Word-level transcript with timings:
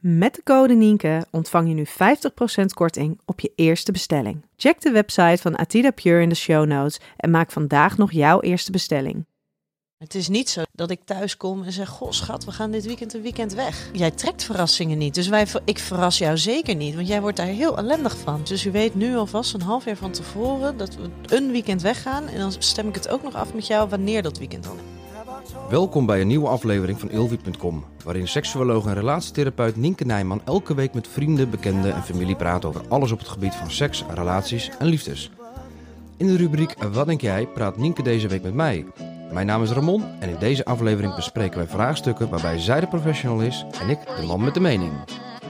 Met 0.00 0.34
de 0.34 0.42
code 0.42 0.74
Nienke 0.74 1.26
ontvang 1.30 1.68
je 1.68 1.74
nu 1.74 1.86
50% 1.86 2.64
korting 2.74 3.20
op 3.24 3.40
je 3.40 3.52
eerste 3.54 3.92
bestelling. 3.92 4.44
Check 4.56 4.80
de 4.80 4.90
website 4.90 5.42
van 5.42 5.56
Atida 5.56 5.90
Pure 5.90 6.22
in 6.22 6.28
de 6.28 6.34
show 6.34 6.66
notes 6.66 7.00
en 7.16 7.30
maak 7.30 7.50
vandaag 7.50 7.96
nog 7.96 8.12
jouw 8.12 8.40
eerste 8.40 8.70
bestelling. 8.70 9.26
Het 9.98 10.14
is 10.14 10.28
niet 10.28 10.48
zo 10.48 10.62
dat 10.72 10.90
ik 10.90 11.00
thuis 11.04 11.36
kom 11.36 11.62
en 11.62 11.72
zeg: 11.72 11.88
Goh, 11.88 12.10
schat, 12.10 12.44
we 12.44 12.52
gaan 12.52 12.70
dit 12.70 12.86
weekend 12.86 13.14
een 13.14 13.22
weekend 13.22 13.54
weg. 13.54 13.90
Jij 13.92 14.10
trekt 14.10 14.44
verrassingen 14.44 14.98
niet. 14.98 15.14
Dus 15.14 15.28
wij, 15.28 15.46
ik 15.64 15.78
verras 15.78 16.18
jou 16.18 16.38
zeker 16.38 16.74
niet, 16.74 16.94
want 16.94 17.08
jij 17.08 17.20
wordt 17.20 17.36
daar 17.36 17.46
heel 17.46 17.76
ellendig 17.76 18.16
van. 18.16 18.40
Dus 18.44 18.64
u 18.64 18.70
weet 18.70 18.94
nu 18.94 19.16
alvast 19.16 19.54
een 19.54 19.62
half 19.62 19.84
jaar 19.84 19.96
van 19.96 20.10
tevoren 20.10 20.76
dat 20.76 20.96
we 20.96 21.34
een 21.34 21.50
weekend 21.50 21.82
weggaan. 21.82 22.26
En 22.26 22.38
dan 22.38 22.52
stem 22.58 22.88
ik 22.88 22.94
het 22.94 23.08
ook 23.08 23.22
nog 23.22 23.34
af 23.34 23.54
met 23.54 23.66
jou 23.66 23.88
wanneer 23.88 24.22
dat 24.22 24.38
weekend 24.38 24.64
dan. 24.64 24.78
Welkom 25.70 26.06
bij 26.06 26.20
een 26.20 26.26
nieuwe 26.26 26.48
aflevering 26.48 27.00
van 27.00 27.10
Ilvi.com, 27.10 27.84
waarin 28.04 28.28
seksuoloog 28.28 28.86
en 28.86 28.94
relatietherapeut 28.94 29.76
Nienke 29.76 30.04
Nijman 30.04 30.40
elke 30.44 30.74
week 30.74 30.94
met 30.94 31.08
vrienden, 31.08 31.50
bekenden 31.50 31.94
en 31.94 32.02
familie 32.02 32.36
praat 32.36 32.64
over 32.64 32.82
alles 32.88 33.12
op 33.12 33.18
het 33.18 33.28
gebied 33.28 33.54
van 33.54 33.70
seks, 33.70 34.04
relaties 34.14 34.70
en 34.78 34.86
liefdes. 34.86 35.30
In 36.16 36.26
de 36.26 36.36
rubriek 36.36 36.74
Wat 36.92 37.06
denk 37.06 37.20
jij 37.20 37.46
praat 37.46 37.76
Nienke 37.76 38.02
deze 38.02 38.28
week 38.28 38.42
met 38.42 38.54
mij. 38.54 38.86
Mijn 39.32 39.46
naam 39.46 39.62
is 39.62 39.70
Ramon 39.70 40.04
en 40.20 40.28
in 40.28 40.38
deze 40.38 40.64
aflevering 40.64 41.14
bespreken 41.14 41.58
wij 41.58 41.66
vraagstukken 41.66 42.28
waarbij 42.28 42.58
zij 42.58 42.80
de 42.80 42.86
professional 42.86 43.40
is 43.40 43.64
en 43.80 43.88
ik 43.88 43.98
de 44.20 44.26
man 44.26 44.44
met 44.44 44.54
de 44.54 44.60
mening. 44.60 44.92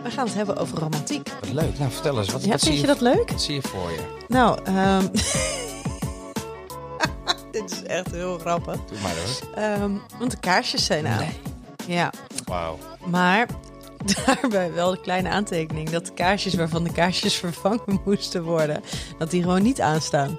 We 0.03 0.11
gaan 0.11 0.27
het 0.27 0.35
hebben 0.35 0.57
over 0.57 0.79
romantiek. 0.79 1.31
Wat 1.41 1.53
leuk, 1.53 1.79
nou 1.79 1.91
vertel 1.91 2.19
eens, 2.19 2.33
wat, 2.33 2.45
Ja, 2.45 2.51
wat 2.51 2.61
vind 2.61 2.81
je 2.81 2.87
dat 2.87 3.01
leuk? 3.01 3.31
Wat 3.31 3.43
zie 3.43 3.55
je 3.55 3.63
voor 3.63 3.91
je? 3.91 4.25
Nou, 4.29 4.59
ehm 4.65 5.05
is 5.13 5.70
echt 7.91 8.11
heel 8.11 8.39
grappig. 8.39 8.75
Doe 8.75 8.99
maar 9.03 9.13
hoor. 9.15 9.55
Ehm, 9.65 9.91
want 10.19 10.31
de 10.31 10.37
kaarsjes 10.41 10.85
zijn 10.85 11.07
aan. 11.07 11.27
Ja, 11.87 12.13
Wauw. 12.45 12.79
maar 13.07 13.47
daarbij 14.25 14.73
wel 14.73 14.91
de 14.91 15.01
kleine 15.01 15.29
aantekening 15.29 15.91
dat 15.91 16.07
de 16.07 16.13
kaarsjes 16.13 16.55
waarvan 16.55 16.85
de 16.85 16.93
kaarsjes 16.93 17.35
vervangen 17.45 18.01
moesten 18.05 18.43
worden, 18.43 18.83
dat 19.19 19.31
die 19.31 19.43
gewoon 19.43 19.63
niet 19.63 19.81
aanstaan. 19.81 20.39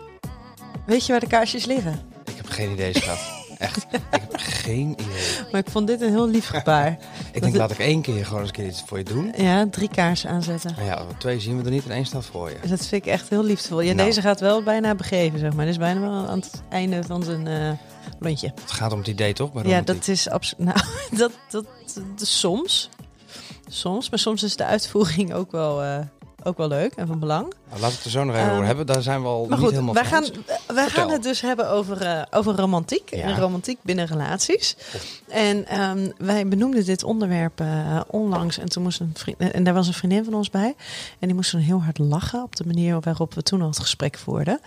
Weet 0.85 1.05
je 1.05 1.11
waar 1.11 1.21
de 1.21 1.27
kaarsjes 1.27 1.65
liggen? 1.65 2.01
Ik 2.25 2.35
heb 2.35 2.49
geen 2.49 2.71
idee, 2.71 2.93
schat. 2.97 3.40
Echt, 3.61 3.77
ik 3.93 3.99
heb 4.11 4.33
geen 4.35 4.91
idee. 4.91 5.07
Maar 5.51 5.61
ik 5.61 5.69
vond 5.69 5.87
dit 5.87 6.01
een 6.01 6.09
heel 6.09 6.27
lief 6.29 6.47
gebaar. 6.47 6.97
Ik 7.33 7.41
denk, 7.41 7.55
laat 7.55 7.71
ik 7.71 7.79
één 7.79 8.01
keer 8.01 8.25
gewoon 8.25 8.39
eens 8.39 8.49
een 8.49 8.55
keer 8.55 8.65
iets 8.65 8.83
voor 8.85 8.97
je 8.97 9.03
doen. 9.03 9.33
Ja, 9.37 9.65
drie 9.71 9.89
kaarsen 9.89 10.29
aanzetten. 10.29 10.73
Maar 10.75 10.85
ja, 10.85 11.05
twee 11.17 11.39
zien 11.39 11.57
we 11.57 11.63
er 11.63 11.71
niet 11.71 11.85
en 11.85 11.91
één 11.91 12.05
staat 12.05 12.25
voor 12.25 12.49
je. 12.49 12.55
Dus 12.61 12.69
dat 12.69 12.85
vind 12.85 13.05
ik 13.05 13.11
echt 13.11 13.29
heel 13.29 13.43
liefdevol. 13.43 13.81
Ja, 13.81 13.93
Nou. 13.93 14.07
deze 14.07 14.21
gaat 14.21 14.39
wel 14.39 14.63
bijna 14.63 14.95
begeven, 14.95 15.39
zeg 15.39 15.53
maar. 15.53 15.65
Dit 15.65 15.73
is 15.73 15.79
bijna 15.79 15.99
wel 15.99 16.11
aan 16.27 16.39
het 16.39 16.61
einde 16.69 17.03
van 17.03 17.23
zijn 17.23 17.47
eh 17.47 17.71
lontje. 18.19 18.51
Het 18.61 18.71
gaat 18.71 18.91
om 18.91 18.97
het 18.97 19.07
idee 19.07 19.33
toch? 19.33 19.53
Bij 19.53 19.63
Ja, 19.65 19.81
dat 19.81 20.07
is 20.07 20.29
absoluut. 20.29 20.65
Nou, 20.67 20.79
dat, 21.11 21.31
dat, 21.49 21.65
dat- 22.17 22.27
soms. 22.27 22.89
Soms, 23.69 24.09
maar 24.09 24.19
soms 24.19 24.43
is 24.43 24.55
de 24.55 24.65
uitvoering 24.65 25.33
ook 25.33 25.51
wel, 25.51 25.83
eh, 25.83 25.99
ook 26.43 26.57
wel 26.57 26.67
leuk 26.67 26.93
en 26.95 27.07
van 27.07 27.19
belang. 27.19 27.53
Nou, 27.69 27.81
laten 27.81 27.87
we 27.89 27.95
het 27.95 28.03
er 28.05 28.11
zo 28.11 28.23
nog 28.23 28.35
even 28.35 28.45
Ehm, 28.47 28.53
over 28.55 28.65
hebben. 28.65 28.85
Daar 28.85 29.01
zijn 29.01 29.21
we 29.21 29.27
al 29.27 29.39
Maar 29.45 29.49
niet 29.49 29.59
goed, 29.59 29.71
helemaal 29.71 29.93
wij 29.93 30.05
van 30.05 30.23
gaan, 30.23 30.31
wij 30.45 30.83
Vertel. 30.83 30.87
gaan 31.03 31.11
het 31.11 31.23
dus 31.23 31.41
hebben 31.41 31.69
over, 31.69 32.01
eh, 32.01 32.21
over 32.31 32.55
romantiek. 32.55 33.15
Ja. 33.15 33.21
En 33.21 33.39
romantiek 33.39 33.77
binnen 33.81 34.05
relaties. 34.05 34.75
En 35.27 35.67
ehm, 35.67 36.09
wij 36.17 36.47
benoemden 36.47 36.85
dit 36.85 37.03
onderwerp 37.03 37.59
eh, 37.59 38.01
onlangs. 38.07 38.57
En, 38.57 38.69
toen 38.69 38.83
moest 38.83 38.99
een 38.99 39.11
vriend, 39.13 39.37
en 39.39 39.63
daar 39.63 39.73
was 39.73 39.87
een 39.87 39.93
vriendin 39.93 40.23
van 40.23 40.33
ons 40.33 40.49
bij. 40.49 40.75
En 41.19 41.27
die 41.27 41.35
moest 41.35 41.51
toen 41.51 41.59
heel 41.59 41.81
hard 41.83 41.97
lachen 41.97 42.43
op 42.43 42.55
de 42.55 42.65
manier 42.65 42.99
waarop 42.99 43.33
we 43.33 43.43
toen 43.43 43.61
al 43.61 43.67
het 43.67 43.79
gesprek 43.79 44.17
voerden. 44.17 44.59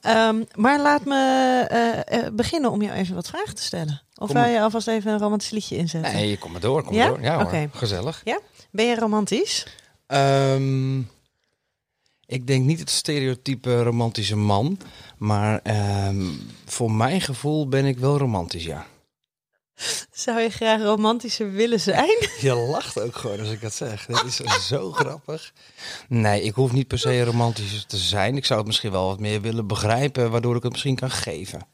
Ehm, 0.00 0.42
maar 0.54 0.80
laat 0.80 1.04
me 1.04 1.14
eh, 1.68 2.18
beginnen 2.32 2.70
om 2.70 2.82
jou 2.82 2.94
even 2.94 3.14
wat 3.14 3.26
vragen 3.28 3.54
te 3.54 3.62
stellen. 3.62 4.02
Of 4.18 4.32
wil 4.32 4.44
je 4.44 4.60
alvast 4.60 4.88
even 4.88 5.12
een 5.12 5.18
romantisch 5.18 5.50
liedje 5.50 5.76
inzetten? 5.76 6.12
Nee, 6.12 6.38
kom 6.38 6.52
maar 6.52 6.60
door, 6.60 6.82
kom 6.84 6.94
Ja? 6.94 7.06
door. 7.08 7.22
Ja 7.22 7.44
hoor, 7.44 7.68
gezellig. 7.72 8.22
Ben 8.70 8.86
je 8.86 8.94
romantisch? 8.98 9.66
Ehm, 10.06 11.00
ik 12.26 12.46
denk 12.46 12.64
niet 12.64 12.78
het 12.78 12.90
stereotype 12.90 13.82
romantische 13.82 14.36
man. 14.36 14.78
Maar 15.18 15.60
ehm, 15.62 16.26
voor 16.64 16.92
mijn 16.92 17.20
gevoel 17.20 17.68
ben 17.68 17.84
ik 17.84 17.98
wel 17.98 18.18
romantisch, 18.18 18.64
ja. 18.64 18.86
Zou 20.10 20.40
je 20.40 20.50
graag 20.50 20.82
romantischer 20.82 21.52
willen 21.52 21.80
zijn? 21.80 22.28
Je 22.40 22.54
lacht 22.54 23.00
ook 23.00 23.16
gewoon 23.16 23.40
als 23.40 23.50
ik 23.50 23.60
dat 23.60 23.74
zeg. 23.74 24.06
Dit 24.06 24.24
is 24.24 24.66
zo 24.66 24.92
grappig. 25.00 25.52
Nee, 26.08 26.42
ik 26.42 26.54
hoef 26.54 26.72
niet 26.72 26.88
per 26.88 26.98
se 26.98 27.24
romantisch 27.24 27.84
te 27.86 27.96
zijn. 27.96 28.36
Ik 28.36 28.44
zou 28.44 28.58
het 28.58 28.66
misschien 28.66 28.90
wel 28.90 29.06
wat 29.06 29.20
meer 29.20 29.40
willen 29.40 29.66
begrijpen, 29.66 30.30
waardoor 30.30 30.56
ik 30.56 30.62
het 30.62 30.72
misschien 30.72 30.96
kan 30.96 31.10
geven. 31.10 31.66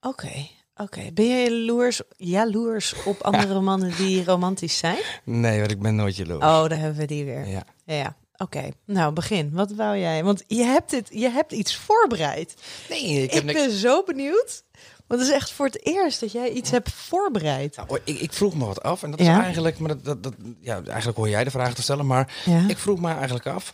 Oké, 0.00 0.48
oké. 0.76 1.10
Ben 1.12 1.24
je 1.24 1.50
jaloers, 1.50 2.00
jaloers 2.16 2.94
op 3.04 3.20
andere 3.20 3.60
mannen 3.60 3.96
die 3.96 4.24
romantisch 4.24 4.78
zijn? 4.78 4.98
Nee, 5.24 5.58
want 5.58 5.70
ik 5.70 5.80
ben 5.80 5.96
nooit 5.96 6.16
jaloers. 6.16 6.44
Oh, 6.44 6.68
daar 6.68 6.78
hebben 6.78 6.98
we 6.98 7.06
die 7.06 7.24
weer. 7.24 7.46
Ja. 7.48 7.64
Ja, 7.86 8.16
Oké, 8.36 8.68
nou 8.84 9.12
begin. 9.12 9.50
Wat 9.52 9.72
wou 9.72 9.96
jij? 9.98 10.24
Want 10.24 10.42
je 10.46 10.62
hebt, 10.64 10.90
dit, 10.90 11.08
je 11.12 11.28
hebt 11.30 11.52
iets 11.52 11.76
voorbereid. 11.76 12.54
Nee, 12.88 13.02
ik 13.04 13.22
Ik, 13.22 13.32
heb 13.32 13.44
niks... 13.44 13.60
ben 13.60 13.70
zo 13.70 14.02
benieuwd. 14.02 14.64
Want 15.06 15.20
het 15.20 15.30
is 15.30 15.36
echt 15.36 15.50
voor 15.52 15.66
het 15.66 15.86
eerst 15.86 16.20
dat 16.20 16.32
jij 16.32 16.50
iets 16.50 16.70
hebt 16.70 16.90
voorbereid. 16.92 17.76
Nou, 17.76 17.98
ik, 18.04 18.18
ik 18.20 18.32
vroeg 18.32 18.54
me 18.54 18.64
wat 18.64 18.82
af 18.82 19.02
en 19.02 19.10
dat 19.10 19.20
is 19.20 19.26
eigenlijk, 19.26 19.78
maar 19.78 19.88
dat, 19.88 20.04
dat, 20.04 20.22
dat, 20.22 20.34
ja, 20.60 20.82
eigenlijk 20.86 21.16
hoor 21.16 21.28
jij 21.28 21.44
de 21.44 21.50
vraag 21.50 21.74
te 21.74 21.82
stellen, 21.82 22.06
maar 22.06 22.42
Ja, 22.44 22.64
ik 22.68 22.78
vroeg 22.78 23.00
me 23.00 23.12
eigenlijk 23.12 23.46
af, 23.46 23.72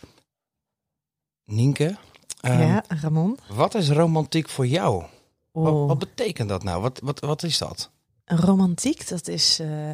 Nienke, 1.45 1.97
ehm, 2.41 2.59
ja 2.61 2.83
Ramon. 2.87 3.37
wat 3.49 3.75
is 3.75 3.89
romantiek 3.89 4.49
voor 4.49 4.67
jou? 4.67 5.03
Wat, 5.51 5.73
Oh. 5.73 5.87
wat 5.87 5.99
betekent 5.99 6.49
dat 6.49 6.63
nou? 6.63 6.81
Wat, 6.81 6.99
wat, 7.03 7.19
wat 7.19 7.43
is 7.43 7.57
dat? 7.57 7.89
Romantiek, 8.25 9.07
dat 9.07 9.27
is 9.27 9.59
eh, 9.59 9.89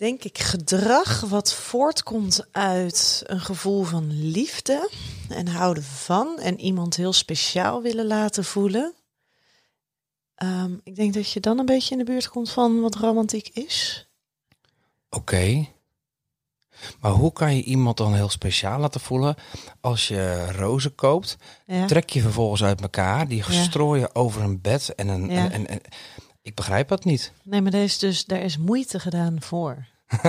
denk 0.00 0.24
ik 0.24 0.38
gedrag 0.38 1.20
wat 1.20 1.54
voortkomt 1.54 2.46
uit 2.52 3.22
een 3.26 3.40
gevoel 3.40 3.82
van 3.82 4.12
liefde 4.30 4.90
en 5.28 5.46
houden 5.48 5.82
van 5.82 6.38
en 6.38 6.60
iemand 6.60 6.96
heel 6.96 7.12
speciaal 7.12 7.82
willen 7.82 8.06
laten 8.06 8.44
voelen. 8.44 8.94
Ehm, 10.34 10.72
ik 10.82 10.96
denk 10.96 11.14
dat 11.14 11.30
je 11.32 11.40
dan 11.40 11.58
een 11.58 11.66
beetje 11.66 11.92
in 11.92 11.98
de 11.98 12.04
buurt 12.12 12.28
komt 12.28 12.50
van 12.50 12.80
wat 12.80 12.94
romantiek 12.94 13.48
is. 13.48 14.06
Oké. 15.10 15.66
Maar 17.00 17.12
hoe 17.12 17.32
kan 17.32 17.56
je 17.56 17.62
iemand 17.62 17.96
dan 17.96 18.14
heel 18.14 18.28
speciaal 18.28 18.80
laten 18.80 19.00
voelen 19.00 19.34
als 19.80 20.08
je 20.08 20.52
rozen 20.52 20.94
koopt? 20.94 21.36
Ja. 21.66 21.86
Trek 21.86 22.10
je 22.10 22.20
vervolgens 22.20 22.62
uit 22.62 22.80
elkaar, 22.80 23.28
die 23.28 23.44
Ja. 23.48 23.62
strooien 23.62 24.14
over 24.14 24.42
een 24.42 24.60
bed 24.60 24.94
en 24.94 25.08
een... 25.08 25.30
Ja. 25.30 25.44
En, 25.44 25.52
en, 25.52 25.68
en- 25.68 25.80
ik 26.42 26.54
begrijp 26.54 26.88
dat 26.88 27.04
niet. 27.04 27.32
Nee, 27.42 27.60
maar 27.60 27.72
er 27.74 27.82
is 27.82 27.98
dus 27.98 28.24
daar 28.24 28.40
is 28.40 28.58
moeite 28.58 29.00
gedaan 29.00 29.42
voor. 29.42 29.86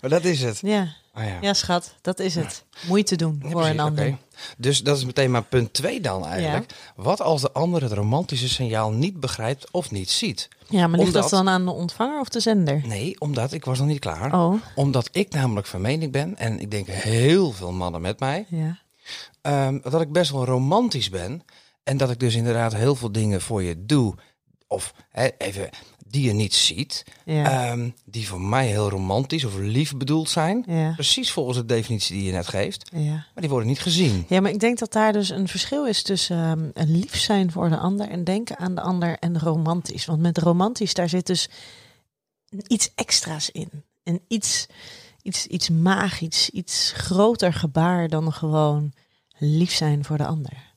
maar 0.00 0.08
dat 0.10 0.24
is 0.24 0.42
het. 0.42 0.58
Ja, 0.62 0.98
Ah, 1.12 1.24
ja. 1.26 1.38
ja 1.40 1.52
schat, 1.54 1.94
dat 2.00 2.18
is 2.18 2.34
het. 2.34 2.64
Moeite 2.86 3.16
doen 3.16 3.38
Ja, 3.42 3.50
voor 3.50 3.60
precies, 3.60 3.78
een 3.78 3.84
ander. 3.84 4.16
Dus 4.56 4.82
dat 4.82 4.96
is 4.96 5.04
meteen 5.04 5.30
maar 5.30 5.42
punt 5.42 5.72
2 5.72 6.00
dan 6.00 6.26
eigenlijk. 6.26 6.72
Wat 6.96 7.20
als 7.20 7.40
de 7.40 7.52
ander 7.52 7.82
het 7.82 7.92
romantische 7.92 8.48
signaal 8.48 8.90
niet 8.90 9.20
begrijpt 9.20 9.70
of 9.70 9.90
niet 9.90 10.10
ziet? 10.10 10.48
Ja, 10.68 10.86
maar 10.86 10.98
ligt 10.98 11.06
Omdat- 11.14 11.22
dat 11.22 11.30
dan 11.30 11.48
aan 11.48 11.64
de 11.64 11.70
ontvanger 11.70 12.20
of 12.20 12.28
de 12.28 12.40
zender? 12.40 12.80
Nee, 12.86 13.20
omdat 13.20 13.52
ik 13.52 13.64
was 13.64 13.78
nog 13.78 13.86
niet 13.86 13.98
klaar. 13.98 14.34
Oh, 14.34 14.54
Omdat 14.74 15.08
ik 15.12 15.32
namelijk 15.32 15.66
van 15.66 15.80
mening 15.80 16.12
ben, 16.12 16.36
en 16.38 16.60
ik 16.60 16.70
denk 16.70 16.86
heel 16.86 17.52
veel 17.52 17.72
mannen 17.72 18.00
met 18.00 18.20
mij, 18.20 18.46
ja. 18.48 18.78
ehm, 19.42 19.78
dat 19.82 20.00
ik 20.00 20.12
best 20.12 20.30
wel 20.30 20.44
romantisch 20.44 21.10
ben. 21.10 21.42
En 21.82 21.96
dat 21.96 22.10
ik 22.10 22.20
dus 22.20 22.34
inderdaad 22.34 22.74
heel 22.74 22.94
veel 22.94 23.12
dingen 23.12 23.40
voor 23.40 23.62
je 23.62 23.86
doe. 23.86 24.14
Of 24.66 24.94
even 25.38 25.68
die 26.10 26.22
je 26.22 26.32
niet 26.32 26.54
ziet. 26.54 27.04
Ja. 27.24 27.70
ehm, 27.70 27.90
die 28.04 28.28
voor 28.28 28.40
mij 28.40 28.66
heel 28.66 28.90
romantisch 28.90 29.44
of 29.44 29.58
lief 29.58 29.96
bedoeld 29.96 30.28
zijn. 30.28 30.64
Ja. 30.66 30.92
Precies 30.92 31.32
volgens 31.32 31.56
de 31.56 31.64
definitie 31.64 32.16
die 32.16 32.24
je 32.24 32.32
net 32.32 32.48
geeft. 32.48 32.90
Ja. 32.94 33.10
Maar 33.10 33.30
die 33.34 33.48
worden 33.48 33.68
niet 33.68 33.80
gezien. 33.80 34.24
ja, 34.28 34.40
maar 34.40 34.50
ik 34.50 34.60
denk 34.60 34.78
dat 34.78 34.92
daar 34.92 35.12
dus 35.12 35.28
een 35.28 35.48
verschil 35.48 35.86
is 35.86 36.02
tussen 36.02 36.36
ehm, 36.36 36.68
een 36.74 36.90
lief 36.90 37.16
zijn 37.16 37.52
voor 37.52 37.68
de 37.68 37.76
ander 37.76 38.08
en 38.08 38.24
denken 38.24 38.58
aan 38.58 38.74
de 38.74 38.80
ander 38.80 39.18
en 39.18 39.38
romantisch. 39.38 40.04
Want 40.06 40.20
met 40.20 40.38
romantisch, 40.38 40.94
daar 40.94 41.08
zit 41.08 41.26
dus 41.26 41.48
iets 42.66 42.90
extra's 42.94 43.50
in. 43.50 43.70
En 44.02 44.20
iets, 44.28 44.66
iets, 45.22 45.46
iets 45.46 45.68
magisch, 45.68 46.50
iets 46.50 46.92
groter 46.96 47.52
gebaar 47.52 48.08
dan 48.08 48.32
gewoon 48.32 48.92
lief 49.38 49.72
zijn 49.72 50.04
voor 50.04 50.16
de 50.16 50.26
ander. 50.26 50.68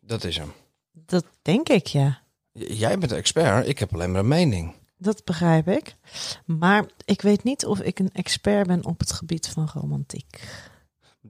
Dat 0.00 0.24
is 0.24 0.36
hem. 0.36 0.52
Dat 0.92 1.24
denk 1.42 1.68
ik, 1.68 1.86
ja. 1.86 2.22
Jij 2.58 2.98
bent 2.98 3.10
de 3.10 3.16
expert, 3.16 3.68
ik 3.68 3.78
heb 3.78 3.94
alleen 3.94 4.10
maar 4.10 4.20
een 4.20 4.28
mening. 4.28 4.72
Dat 4.98 5.24
begrijp 5.24 5.68
ik. 5.68 5.94
Maar 6.46 6.84
ik 7.04 7.22
weet 7.22 7.44
niet 7.44 7.66
of 7.66 7.80
ik 7.80 7.98
een 7.98 8.10
expert 8.12 8.66
ben 8.66 8.84
op 8.84 8.98
het 8.98 9.12
gebied 9.12 9.48
van 9.48 9.68
romantiek. 9.74 10.40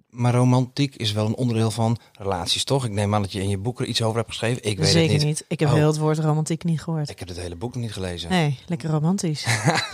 Maar 0.08 0.34
romantiek 0.34 0.96
is 0.96 1.12
wel 1.12 1.26
een 1.26 1.34
onderdeel 1.34 1.70
van 1.70 1.98
relaties, 2.12 2.64
toch? 2.64 2.84
Ik 2.84 2.90
neem 2.90 3.14
aan 3.14 3.22
dat 3.22 3.32
je 3.32 3.40
in 3.40 3.48
je 3.48 3.58
boek 3.58 3.80
er 3.80 3.86
iets 3.86 4.02
over 4.02 4.16
hebt 4.16 4.28
geschreven. 4.28 4.62
Ik 4.64 4.78
weet 4.78 4.88
Zeker 4.88 5.12
het 5.12 5.24
niet. 5.24 5.24
niet. 5.26 5.44
Ik 5.48 5.60
heb 5.60 5.68
Oh. 5.68 5.74
heel 5.74 5.86
het 5.86 5.98
woord 5.98 6.18
romantiek 6.18 6.64
niet 6.64 6.82
gehoord. 6.82 7.08
Ik 7.10 7.18
heb 7.18 7.28
het 7.28 7.36
hele 7.40 7.56
boek 7.56 7.74
nog 7.74 7.82
niet 7.82 7.92
gelezen. 7.92 8.30
Nee, 8.30 8.58
lekker 8.66 8.90
romantisch. 8.90 9.46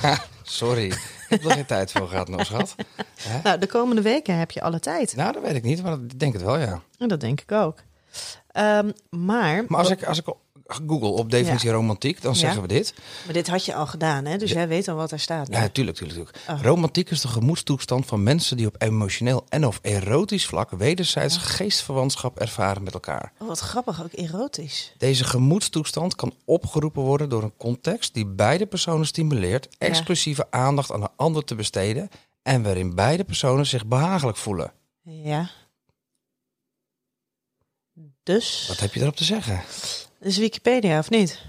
Sorry, 0.42 0.84
ik 0.86 0.98
heb 1.28 1.44
er 1.44 1.50
geen 1.50 1.66
tijd 1.66 1.92
voor 1.92 2.08
gehad, 2.08 2.28
nog 2.28 2.44
schat. 2.46 2.74
Hè? 3.22 3.40
nou, 3.42 3.58
de 3.58 3.66
komende 3.66 4.02
weken 4.02 4.38
heb 4.38 4.50
je 4.50 4.62
alle 4.62 4.80
tijd. 4.80 5.16
Nou, 5.16 5.32
dat 5.32 5.42
weet 5.42 5.54
ik 5.54 5.62
niet, 5.62 5.82
maar 5.82 5.92
ik 5.92 6.18
denk 6.18 6.32
het 6.32 6.42
wel, 6.42 6.58
ja. 6.58 6.82
En 6.98 7.08
dat 7.08 7.20
denk 7.20 7.40
ik 7.40 7.52
ook. 7.52 7.78
Ehm, 8.50 8.90
maar, 9.10 9.64
Maar 9.68 9.78
als 9.80 9.90
ik, 9.90 10.04
als 10.04 10.18
ik 10.18 10.34
google 10.86 11.08
op 11.08 11.30
definitie 11.30 11.70
romantiek, 11.70 12.22
dan 12.22 12.32
Ja. 12.32 12.38
zeggen 12.38 12.62
we 12.62 12.68
dit. 12.68 12.94
maar 13.24 13.32
dit 13.34 13.48
had 13.48 13.64
je 13.64 13.74
al 13.74 13.86
gedaan, 13.86 14.24
hè? 14.24 14.36
Dus 14.36 14.50
jij 14.50 14.68
weet 14.68 14.88
al 14.88 14.94
wat 14.96 15.10
daar 15.10 15.18
staat. 15.18 15.48
Ja, 15.50 15.68
tuurlijk, 15.68 15.96
tuurlijk, 15.96 16.18
tuurlijk. 16.18 16.44
Oh. 16.50 16.62
Romantiek 16.62 17.10
is 17.10 17.20
de 17.20 17.28
gemoedstoestand 17.28 18.06
van 18.06 18.22
mensen 18.22 18.56
die 18.56 18.66
op 18.66 18.74
emotioneel 18.82 19.44
en 19.48 19.66
of 19.66 19.78
erotisch 19.82 20.46
vlak 20.46 20.70
wederzijds 20.70 21.36
geestverwantschap 21.36 22.38
ervaren 22.38 22.82
met 22.82 22.94
elkaar. 22.94 23.32
Oh, 23.38 23.48
wat 23.48 23.58
grappig, 23.58 24.02
ook 24.02 24.12
erotisch. 24.12 24.92
Deze 24.96 25.24
gemoedstoestand 25.24 26.14
kan 26.14 26.34
opgeroepen 26.44 27.02
worden 27.02 27.28
door 27.28 27.42
een 27.42 27.56
context 27.56 28.14
die 28.14 28.26
beide 28.26 28.66
personen 28.66 29.06
stimuleert 29.06 29.68
exclusieve 29.78 30.46
aandacht 30.50 30.92
aan 30.92 31.00
de 31.00 31.08
ander 31.16 31.44
te 31.44 31.54
besteden 31.54 32.08
en 32.42 32.62
waarin 32.62 32.94
beide 32.94 33.24
personen 33.24 33.66
zich 33.66 33.86
behagelijk 33.86 34.36
voelen. 34.36 34.72
Ja. 35.02 35.50
Dus, 38.22 38.64
Wat 38.68 38.80
heb 38.80 38.94
je 38.94 39.00
erop 39.00 39.16
te 39.16 39.24
zeggen? 39.24 39.62
Is 40.20 40.38
Wikipedia 40.38 40.98
of 40.98 41.10
niet? 41.10 41.42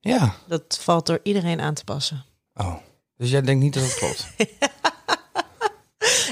Ja. 0.00 0.34
Dat 0.46 0.78
valt 0.80 1.06
door 1.06 1.20
iedereen 1.22 1.60
aan 1.60 1.74
te 1.74 1.84
passen. 1.84 2.24
Oh. 2.54 2.74
Dus 3.16 3.30
jij 3.30 3.40
denkt 3.42 3.62
niet 3.62 3.74
dat 3.74 3.82
het 3.82 3.94
klopt? 3.94 4.26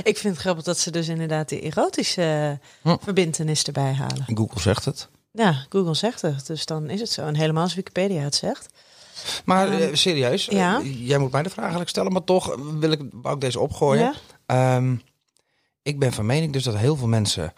Ik 0.02 0.19
vind 0.19 0.34
het 0.34 0.43
grappig 0.43 0.64
dat 0.64 0.78
ze 0.78 0.90
dus 0.90 1.08
inderdaad 1.08 1.48
die 1.48 1.60
erotische 1.60 2.58
Hm. 2.82 2.96
verbindenis 3.00 3.64
erbij 3.64 3.93
halen. 3.93 4.25
Google 4.34 4.60
zegt 4.60 4.84
het. 4.84 5.08
Ja, 5.32 5.66
Google 5.69 5.94
zegt 5.94 6.22
het, 6.22 6.46
dus 6.46 6.66
dan 6.66 6.90
is 6.90 7.00
het 7.00 7.10
zo. 7.10 7.26
En 7.26 7.34
helemaal 7.34 7.62
als 7.62 7.75
Wikipedia 7.75 8.22
het 8.22 8.34
zegt. 8.34 8.69
Maar 9.44 9.81
eh, 9.81 9.94
serieus, 9.94 10.48
eh, 10.48 10.56
ja. 10.56 10.81
jij 10.82 11.19
moet 11.19 11.32
mij 11.32 11.43
de 11.43 11.48
vraag 11.48 11.62
eigenlijk 11.62 11.90
stellen, 11.90 12.12
maar 12.12 12.25
toch 12.25 12.56
wil 12.78 12.90
ik, 12.90 13.00
ik 13.22 13.40
deze 13.40 13.60
opgooien. 13.60 14.02
Ja? 14.02 14.14
Ehm, 14.46 14.96
ik 15.82 15.98
ben 15.98 16.12
van 16.12 16.26
mening 16.26 16.52
dus 16.52 16.64
dat 16.64 16.76
heel 16.76 16.96
veel 16.96 17.08
mensen 17.08 17.52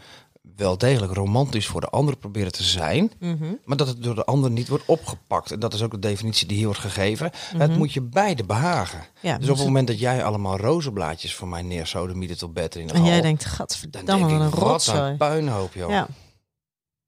wel 0.57 0.79
degelijk 0.79 1.13
romantisch 1.13 1.67
voor 1.67 1.81
de 1.81 1.89
ander 1.89 2.17
proberen 2.17 2.53
te 2.53 2.63
zijn, 2.63 3.13
Mhm. 3.19 3.55
maar 3.65 3.77
dat 3.77 3.87
het 3.89 4.03
door 4.03 4.15
de 4.15 4.25
ander 4.25 4.51
niet 4.51 4.69
wordt 4.69 4.85
opgepakt. 4.87 5.51
En 5.53 5.61
dat 5.61 5.75
is 5.75 5.83
ook 5.83 5.91
de 5.91 5.99
definitie 5.99 6.47
die 6.47 6.57
hier 6.57 6.67
wordt 6.67 6.81
gegeven. 6.81 7.31
Het 7.57 7.77
moet 7.77 7.93
je 7.93 8.01
beide 8.03 8.45
behagen. 8.45 9.05
ja 9.23 9.39
Dus 9.39 9.49
op 9.49 9.57
het 9.57 9.65
moment 9.67 9.87
dat 9.89 9.99
jij 9.99 10.25
allemaal 10.25 10.57
rozenblaadjes 10.57 11.35
voor 11.35 11.49
mij 11.49 11.63
neersodemieten 11.63 12.39
tot 12.39 12.53
bed 12.53 12.75
in 12.77 12.87
de 12.87 12.93
En 12.93 13.05
jij 13.05 13.21
denkt, 13.21 13.43
dan 13.43 13.53
gadverdamme, 13.53 14.07
denk 14.07 14.31
ik, 14.31 14.31
een 14.41 14.51
rotzooi. 14.61 15.11
een 15.11 15.17
puinhoop, 15.17 15.75
joh. 15.75 15.91
Ja. 15.91 16.07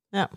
ja, 0.09 0.31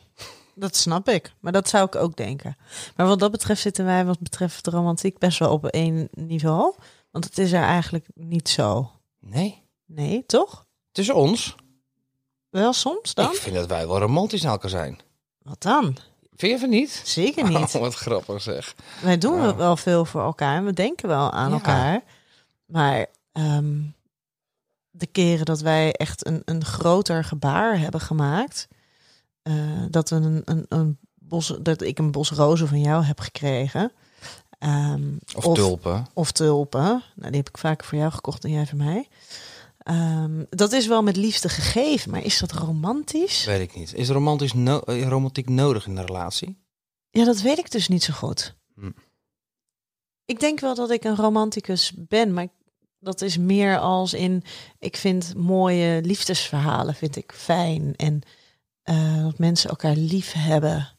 dat 0.55 0.75
snap 0.75 1.09
ik. 1.09 1.33
Maar 1.39 1.51
dat 1.51 1.69
zou 1.69 1.85
ik 1.85 1.95
ook 1.95 2.15
denken. 2.15 2.57
Maar 2.95 3.07
wat 3.07 3.19
dat 3.19 3.31
betreft 3.31 3.61
zitten 3.61 3.85
wij 3.85 4.05
wat 4.05 4.19
betreft 4.19 4.65
de 4.65 4.71
romantiek 4.71 5.17
best 5.17 5.39
wel 5.39 5.51
op 5.51 5.65
één 5.65 6.07
niveau. 6.11 6.73
Want 7.11 7.25
het 7.25 7.37
is 7.37 7.51
er 7.51 7.63
eigenlijk 7.63 8.05
niet 8.13 8.49
zo. 8.49 8.91
Nee, 9.19 9.61
Nee, 9.85 10.23
toch? 10.25 10.65
tussen 10.91 11.15
ons, 11.15 11.55
Wel 12.53 12.73
soms 12.73 13.13
dan? 13.13 13.31
ik 13.31 13.37
vind 13.37 13.55
dat 13.55 13.67
wij 13.67 13.87
wel 13.87 13.99
romantisch 13.99 14.41
naar 14.41 14.51
elkaar 14.51 14.69
zijn. 14.69 14.99
Wat 15.41 15.61
dan? 15.61 15.97
Vind 16.35 16.51
je 16.51 16.59
van 16.59 16.69
niet? 16.69 17.01
Zeker 17.05 17.47
niet. 17.49 17.57
Oh, 17.75 17.81
wat 17.87 17.95
grappig 17.95 18.41
zeg. 18.41 18.75
Wij 19.01 19.17
doen 19.17 19.55
wel 19.55 19.77
veel 19.77 20.05
voor 20.05 20.21
elkaar. 20.21 20.55
en 20.57 20.65
We 20.65 20.73
denken 20.73 21.07
wel 21.07 21.31
aan 21.31 21.47
Ja. 21.49 21.53
elkaar. 21.55 22.01
Maar 22.65 23.05
ehm, 23.31 23.81
de 24.89 25.05
keren 25.05 25.45
dat 25.45 25.59
wij 25.61 25.91
echt 25.93 26.25
een, 26.27 26.41
een 26.45 26.65
groter 26.65 27.23
gebaar 27.23 27.79
hebben 27.79 28.01
gemaakt. 28.01 28.67
eh, 29.41 29.53
dat, 29.89 30.09
we 30.09 30.15
een, 30.15 30.41
een, 30.45 30.65
een 30.69 30.97
bos, 31.13 31.53
dat 31.61 31.81
ik 31.81 31.99
een 31.99 32.11
bos 32.11 32.31
rozen 32.31 32.67
van 32.67 32.79
jou 32.81 33.03
heb 33.03 33.19
gekregen. 33.19 33.91
ehm, 34.59 35.03
Of, 35.35 35.53
tulpen. 35.53 36.05
of 36.13 36.31
tulpen. 36.31 36.81
Nou, 37.15 37.27
die 37.31 37.37
heb 37.37 37.49
ik 37.49 37.57
vaker 37.57 37.87
voor 37.87 37.97
jou 37.97 38.11
gekocht 38.11 38.41
dan 38.41 38.51
jij 38.51 38.65
voor 38.67 38.77
mij. 38.77 39.07
Ehm, 39.83 40.43
dat 40.49 40.71
is 40.71 40.87
wel 40.87 41.03
met 41.03 41.15
liefde 41.15 41.49
gegeven. 41.49 42.11
Maar 42.11 42.23
is 42.23 42.39
dat 42.39 42.51
romantisch? 42.51 43.45
Weet 43.45 43.61
ik 43.61 43.75
niet. 43.75 43.93
Is 43.93 44.09
romantisch 44.09 44.53
no- 44.53 44.79
eh, 44.79 45.07
romantiek 45.07 45.49
nodig 45.49 45.87
in 45.87 45.97
een 45.97 46.05
relatie? 46.05 46.61
Ja, 47.09 47.25
dat 47.25 47.41
weet 47.41 47.57
ik 47.57 47.71
dus 47.71 47.87
niet 47.87 48.03
zo 48.03 48.13
goed. 48.13 48.55
Hm. 48.75 48.91
Ik 50.25 50.39
denk 50.39 50.59
wel 50.59 50.75
dat 50.75 50.89
ik 50.91 51.03
een 51.03 51.15
romanticus 51.15 51.93
ben, 51.95 52.33
maar 52.33 52.47
dat 52.99 53.21
is 53.21 53.37
meer 53.37 53.79
als 53.79 54.13
in 54.13 54.43
ik 54.79 54.97
vind 54.97 55.35
mooie 55.35 56.01
liefdesverhalen 56.01 56.95
vind 56.95 57.15
ik 57.15 57.31
fijn 57.31 57.95
en 57.95 58.21
eh, 58.83 59.23
dat 59.23 59.37
mensen 59.37 59.69
elkaar 59.69 59.95
lief 59.95 60.31
hebben 60.31 60.93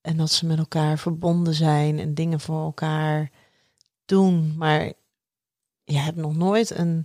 en 0.00 0.16
dat 0.16 0.30
ze 0.30 0.46
met 0.46 0.58
elkaar 0.58 0.98
verbonden 0.98 1.54
zijn 1.54 1.98
en 1.98 2.14
dingen 2.14 2.40
voor 2.40 2.62
elkaar 2.64 3.30
doen. 4.04 4.56
Maar 4.56 4.92
je 5.84 5.98
hebt 5.98 6.16
nog 6.16 6.36
nooit 6.36 6.70
een 6.70 7.04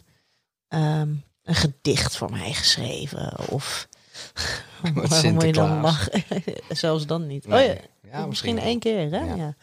ehm, 0.68 1.16
een 1.44 1.56
gedicht 1.56 2.18
voor 2.18 2.32
mij 2.32 2.54
geschreven 2.54 3.50
of 3.50 3.88
waarom 4.94 5.34
moet 5.34 5.44
je 5.44 5.52
dan 5.52 5.82
lachen? 5.82 6.24
Zelfs 6.70 7.06
dan 7.06 7.28
niet. 7.28 7.48
Nee. 7.48 7.70
Oh 7.70 7.76
ja, 7.76 7.82
Ja, 8.12 8.26
misschien 8.26 8.60
één 8.60 8.80
keer, 8.80 9.12
hè? 9.12 9.20
Ja. 9.20 9.36
Ja. 9.36 9.56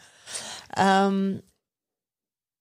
Ehm, 0.69 1.37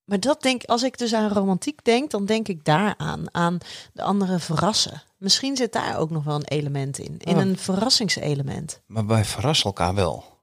maar 0.04 0.20
dat 0.20 0.42
denk, 0.42 0.64
als 0.64 0.82
ik 0.82 0.98
dus 0.98 1.14
aan 1.14 1.30
romantiek 1.32 1.84
denk, 1.84 2.10
dan 2.10 2.24
denk 2.24 2.48
ik 2.48 2.64
daaraan, 2.64 3.34
aan 3.34 3.58
de 3.92 4.02
anderen 4.02 4.40
verrassen. 4.40 5.02
Misschien 5.16 5.56
zit 5.56 5.72
daar 5.72 5.98
ook 5.98 6.10
nog 6.10 6.24
wel 6.24 6.34
een 6.34 6.44
element 6.44 6.98
in, 6.98 7.18
in 7.18 7.34
Oh. 7.36 7.40
een 7.40 7.58
verrassingselement. 7.58 8.80
Maar 8.86 9.06
wij 9.06 9.24
verrassen 9.24 9.66
elkaar 9.66 9.94
wel. 9.94 10.42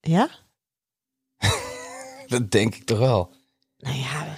Ja? 0.00 0.28
Dat 2.26 2.50
denk 2.50 2.74
ik 2.74 2.84
toch 2.84 2.98
wel. 2.98 3.34
Nou 3.78 3.96
ja, 3.96 4.36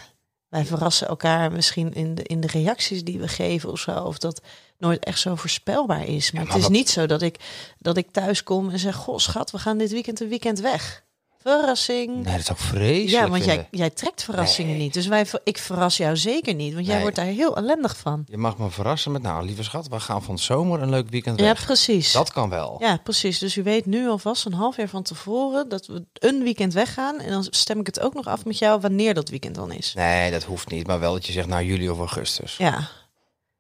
wij 0.49 0.65
verrassen 0.65 1.09
elkaar 1.09 1.53
misschien 1.53 1.95
in 1.95 2.15
de, 2.15 2.23
in 2.23 2.41
de 2.41 2.47
reacties 2.47 3.05
die 3.05 3.19
we 3.19 3.29
geven 3.29 3.71
of 3.71 3.79
zo. 3.79 3.91
Of 3.91 4.19
dat 4.19 4.41
nooit 4.79 5.05
echt 5.05 5.19
zo 5.21 5.35
voorspelbaar 5.35 6.05
is. 6.05 6.31
Maar, 6.31 6.43
maar 6.43 6.51
het 6.53 6.57
is 6.57 6.69
wat- 6.69 6.77
niet 6.77 6.89
zo 6.91 7.07
dat 7.07 7.23
ik, 7.23 7.37
dat 7.79 7.97
ik 7.97 8.11
thuis 8.11 8.43
kom 8.43 8.71
en 8.71 8.79
zeg... 8.79 8.95
Goh, 8.95 9.19
schat, 9.19 9.51
we 9.51 9.59
gaan 9.59 9.79
dit 9.79 9.91
weekend 9.91 10.21
een 10.21 10.29
weekend 10.29 10.61
weg. 10.61 11.07
Verrassing. 11.49 12.25
Nee, 12.25 12.37
dat 12.37 12.45
zou 12.45 12.59
ik 12.59 12.65
vreselijk 12.65 13.11
ja, 13.25 13.29
want 13.29 13.45
jij, 13.45 13.69
jij 13.71 13.91
trekt 13.91 14.23
verrassingen 14.25 14.73
Nee. 14.73 14.81
niet. 14.81 14.95
Dus 14.95 15.07
wij, 15.07 15.27
ik 15.45 15.59
verras 15.59 15.97
jou 15.97 16.17
zeker 16.17 16.55
niet. 16.55 16.75
Want 16.75 16.87
jij 16.87 17.01
wordt 17.01 17.17
daar 17.17 17.25
heel 17.25 17.57
ellendig 17.57 17.97
van. 17.97 18.25
Je 18.27 18.37
mag 18.37 18.59
me 18.59 18.71
verrassen 18.71 19.13
met, 19.13 19.23
nou, 19.23 19.45
lieve 19.47 19.63
schat, 19.63 19.89
we 19.89 20.01
gaan 20.01 20.23
van 20.23 20.35
de 20.35 20.41
zomer 20.41 20.83
een 20.83 20.91
leuk 20.91 21.09
weekend 21.11 21.39
Ja, 21.41 21.45
weg. 21.47 21.65
precies. 21.65 22.13
dat 22.13 22.33
kan 22.33 22.49
wel. 22.51 22.77
Ja, 22.81 22.97
precies. 23.03 23.39
Dus 23.39 23.57
u 23.57 23.63
weet 23.63 23.87
nu 23.87 24.09
alvast 24.09 24.45
een 24.47 24.53
half 24.53 24.77
jaar 24.77 24.89
van 24.89 25.03
tevoren... 25.03 25.69
dat 25.69 25.87
we 25.87 26.05
een 26.13 26.43
weekend 26.43 26.73
weggaan. 26.73 27.21
En 27.21 27.31
dan 27.31 27.47
stem 27.51 27.81
ik 27.81 27.87
het 27.87 28.01
ook 28.01 28.15
nog 28.15 28.27
af 28.27 28.45
met 28.45 28.59
jou 28.59 28.81
wanneer 28.81 29.15
dat 29.15 29.29
weekend 29.29 29.55
dan 29.55 29.73
is. 29.73 29.93
Nee, 29.95 30.31
dat 30.31 30.43
hoeft 30.45 30.71
niet. 30.71 30.87
Maar 30.87 31.01
wel 31.01 31.13
dat 31.13 31.27
je 31.27 31.33
zegt, 31.33 31.47
nou, 31.49 31.65
juli 31.65 31.91
of 31.91 31.99
augustus. 31.99 32.57
Ja, 32.57 32.89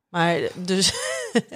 maar 0.08 0.40
dus, 0.54 0.92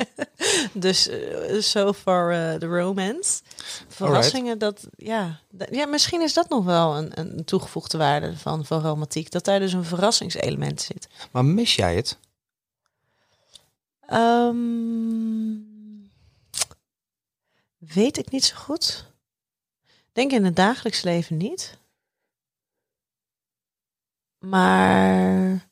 dus 0.73 1.09
eh, 1.09 1.61
so 1.61 1.92
far 1.92 2.30
eh, 2.30 2.61
de 2.61 2.66
romance. 2.66 3.42
Verrassingen, 3.88 4.59
dat, 4.59 4.87
ja, 4.97 5.40
ja, 5.71 5.87
misschien 5.87 6.23
is 6.23 6.35
dat 6.35 6.49
nog 6.49 6.64
wel 6.64 6.97
een, 6.97 7.18
een 7.18 7.44
toegevoegde 7.44 7.99
waarde 7.99 8.37
van, 8.37 8.64
van 8.64 8.82
romantiek. 8.82 9.30
Dat 9.30 9.44
daar 9.44 9.59
dus 9.59 9.73
een 9.73 9.85
verrassingselement 9.85 10.80
zit. 10.80 11.09
Maar 11.30 11.44
mis 11.44 11.75
jij 11.75 11.97
het? 11.97 12.18
Ehm, 14.06 15.54
weet 17.78 18.18
ik 18.18 18.30
niet 18.30 18.44
zo 18.44 18.56
goed. 18.56 19.11
Denk 20.12 20.32
in 20.32 20.44
het 20.44 20.56
dagelijks 20.56 21.02
leven 21.02 21.37
niet. 21.37 21.78
Maar... 24.38 25.71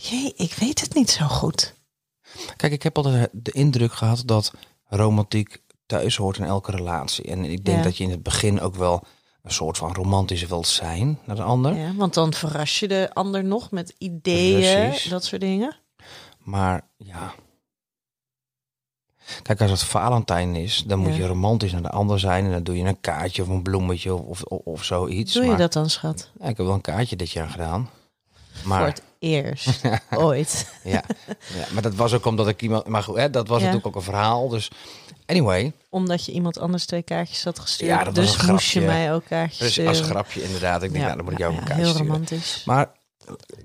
Jee, 0.00 0.32
ik 0.36 0.54
weet 0.54 0.80
het 0.80 0.94
niet 0.94 1.10
zo 1.10 1.26
goed. 1.26 1.74
Kijk, 2.56 2.72
ik 2.72 2.82
heb 2.82 2.96
altijd 2.96 3.28
de 3.32 3.50
indruk 3.52 3.92
gehad 3.92 4.22
dat 4.26 4.52
romantiek 4.84 5.62
thuis 5.86 6.16
hoort 6.16 6.36
in 6.38 6.44
elke 6.44 6.70
relatie. 6.70 7.24
En 7.24 7.44
ik 7.44 7.64
denk 7.64 7.76
Ja. 7.78 7.82
dat 7.82 7.96
je 7.96 8.04
in 8.04 8.10
het 8.10 8.22
begin 8.22 8.60
ook 8.60 8.74
wel 8.74 9.02
een 9.42 9.50
soort 9.52 9.78
van 9.78 9.94
romantisch 9.94 10.46
wilt 10.46 10.66
zijn 10.66 11.18
naar 11.24 11.36
de 11.36 11.42
ander. 11.42 11.74
Ja, 11.76 11.94
want 11.94 12.14
dan 12.14 12.34
verras 12.34 12.78
je 12.78 12.88
de 12.88 13.10
ander 13.12 13.44
nog 13.44 13.70
met 13.70 13.94
ideeën, 13.98 14.88
Precies. 14.88 15.10
dat 15.10 15.24
soort 15.24 15.40
dingen. 15.40 15.76
Maar 16.38 16.88
ja. 16.96 17.34
Kijk, 19.42 19.60
als 19.60 19.70
het 19.70 19.82
Valentijn 19.82 20.56
is, 20.56 20.84
dan 20.86 20.98
moet 20.98 21.12
Ja. 21.12 21.16
je 21.16 21.26
romantisch 21.26 21.72
naar 21.72 21.82
de 21.82 21.90
ander 21.90 22.18
zijn. 22.18 22.44
En 22.44 22.50
dan 22.50 22.62
doe 22.62 22.76
je 22.76 22.84
een 22.84 23.00
kaartje 23.00 23.42
of 23.42 23.48
een 23.48 23.62
bloemetje 23.62 24.14
of, 24.14 24.42
of, 24.42 24.58
of 24.64 24.84
zoiets. 24.84 25.32
Doe 25.32 25.42
je 25.42 25.48
maar, 25.48 25.58
dat 25.58 25.72
dan, 25.72 25.90
schat? 25.90 26.30
Ja, 26.40 26.48
ik 26.48 26.56
heb 26.56 26.66
wel 26.66 26.74
een 26.74 26.80
kaartje 26.80 27.16
dit 27.16 27.30
jaar 27.30 27.48
gedaan. 27.48 27.90
Maar 28.64 28.78
Voor 28.78 28.88
het 28.88 29.02
eerst. 29.18 29.80
Ooit. 30.16 30.72
Ja. 30.84 31.02
ja, 31.54 31.66
maar 31.72 31.82
dat 31.82 31.94
was 31.94 32.12
ook 32.12 32.24
omdat 32.26 32.48
ik 32.48 32.62
iemand... 32.62 32.86
Maar 32.86 33.02
goed, 33.02 33.16
hè, 33.16 33.30
dat 33.30 33.48
was 33.48 33.58
Ja. 33.58 33.64
natuurlijk 33.66 33.96
ook 33.96 34.02
een 34.02 34.08
verhaal. 34.12 34.48
Dus 34.48 34.70
anyway, 35.26 35.72
Omdat 35.90 36.24
je 36.24 36.32
iemand 36.32 36.58
anders 36.58 36.86
twee 36.86 37.02
kaartjes 37.02 37.44
had 37.44 37.58
gestuurd. 37.58 37.90
Ja, 37.90 38.04
dat 38.04 38.16
was 38.16 38.32
dus 38.36 38.42
een 38.46 38.52
moest 38.52 38.70
je 38.70 38.80
mij 38.80 39.12
ook 39.14 39.24
kaartjes 39.24 39.74
dus 39.74 39.86
als 39.86 40.00
grapje 40.00 40.42
inderdaad. 40.42 40.82
Ik 40.82 40.92
denk, 40.92 41.04
nou, 41.04 41.16
dan 41.16 41.24
moet 41.24 41.32
ik 41.32 41.38
jou 41.38 41.52
een 41.52 41.58
kaartje 41.58 41.74
Heel 41.82 41.88
sturen. 41.88 42.06
romantisch. 42.06 42.62
Maar 42.66 42.92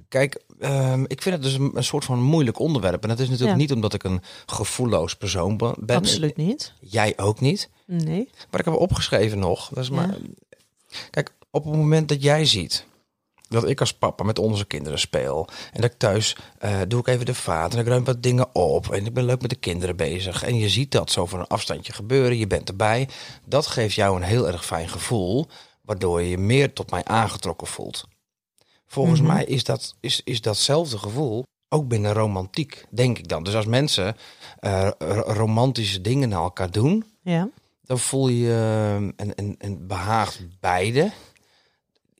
kijk, 0.10 0.42
ehm, 0.60 1.04
ik 1.08 1.22
vind 1.22 1.36
het 1.36 1.44
dus 1.44 1.54
een, 1.54 1.72
een 1.74 1.84
soort 1.84 2.06
van 2.06 2.22
moeilijk 2.22 2.60
onderwerp. 2.60 3.04
En 3.04 3.10
dat 3.10 3.20
is 3.20 3.30
natuurlijk 3.30 3.58
niet 3.58 3.72
omdat 3.72 3.94
ik 3.94 4.04
een 4.04 4.22
gevoelloos 4.46 5.16
persoon 5.16 5.58
be- 5.58 5.76
ben. 5.80 5.96
Absoluut 5.98 6.38
niet. 6.38 6.74
Jij 6.80 7.14
ook 7.18 7.40
niet. 7.40 7.70
Nee. 7.86 8.30
Maar 8.52 8.60
ik 8.60 8.66
heb 8.66 8.74
opgeschreven 8.76 9.40
nog. 9.40 9.70
Dat 9.74 9.84
is 9.84 9.90
maar, 9.90 10.16
kijk, 11.10 11.32
op 11.52 11.64
het 11.66 11.76
moment 11.76 12.10
dat 12.10 12.24
jij 12.24 12.46
ziet 12.46 12.86
dat 13.54 13.68
ik 13.70 13.80
als 13.80 13.94
papa 13.94 14.24
met 14.24 14.40
onze 14.40 14.66
kinderen 14.66 15.00
speel. 15.00 15.48
En 15.74 15.82
dat 15.82 15.92
ik 15.92 15.98
thuis 15.98 16.36
eh, 16.60 16.80
doe 16.88 17.00
ik 17.00 17.08
even 17.08 17.26
de 17.26 17.34
vaat 17.36 17.74
en 17.74 17.80
ik 17.80 17.88
ruim 17.88 18.04
wat 18.04 18.24
dingen 18.24 18.56
op. 18.56 18.92
En 18.92 19.06
ik 19.06 19.14
ben 19.14 19.26
leuk 19.26 19.42
met 19.42 19.50
de 19.50 19.56
kinderen 19.56 19.96
bezig. 19.96 20.44
En 20.44 20.56
je 20.58 20.70
ziet 20.70 20.92
dat 20.92 21.12
zo 21.12 21.26
van 21.26 21.40
een 21.40 21.48
afstandje 21.48 21.94
gebeuren. 21.94 22.38
Je 22.38 22.48
bent 22.48 22.70
erbij. 22.70 23.10
Dat 23.46 23.68
geeft 23.68 23.96
jou 23.96 24.16
een 24.16 24.24
heel 24.24 24.48
erg 24.48 24.66
fijn 24.66 24.90
gevoel. 24.90 25.48
Waardoor 25.82 26.22
je 26.22 26.30
je 26.30 26.38
meer 26.38 26.74
tot 26.74 26.92
mij 26.92 27.04
aangetrokken 27.04 27.68
voelt. 27.68 28.08
Volgens 28.88 29.20
Mhm. 29.22 29.34
mij 29.34 29.44
is, 29.46 29.64
dat, 29.64 29.96
is, 30.00 30.22
is 30.24 30.42
datzelfde 30.42 30.98
gevoel 30.98 31.44
ook 31.70 31.88
binnen 31.88 32.14
romantiek, 32.14 32.86
denk 32.90 33.18
ik 33.18 33.28
dan. 33.28 33.44
Dus 33.44 33.56
als 33.56 33.66
mensen 33.66 34.16
eh, 34.60 34.90
romantische 35.26 36.02
dingen 36.02 36.30
naar 36.30 36.42
elkaar 36.42 36.72
doen 36.72 37.06
Ja. 37.22 37.50
dan 37.84 38.00
voel 38.00 38.28
je 38.28 38.38
je 38.40 39.14
en, 39.16 39.36
en, 39.36 39.56
en 39.58 39.88
behaagt 39.88 40.40
beide. 40.60 41.12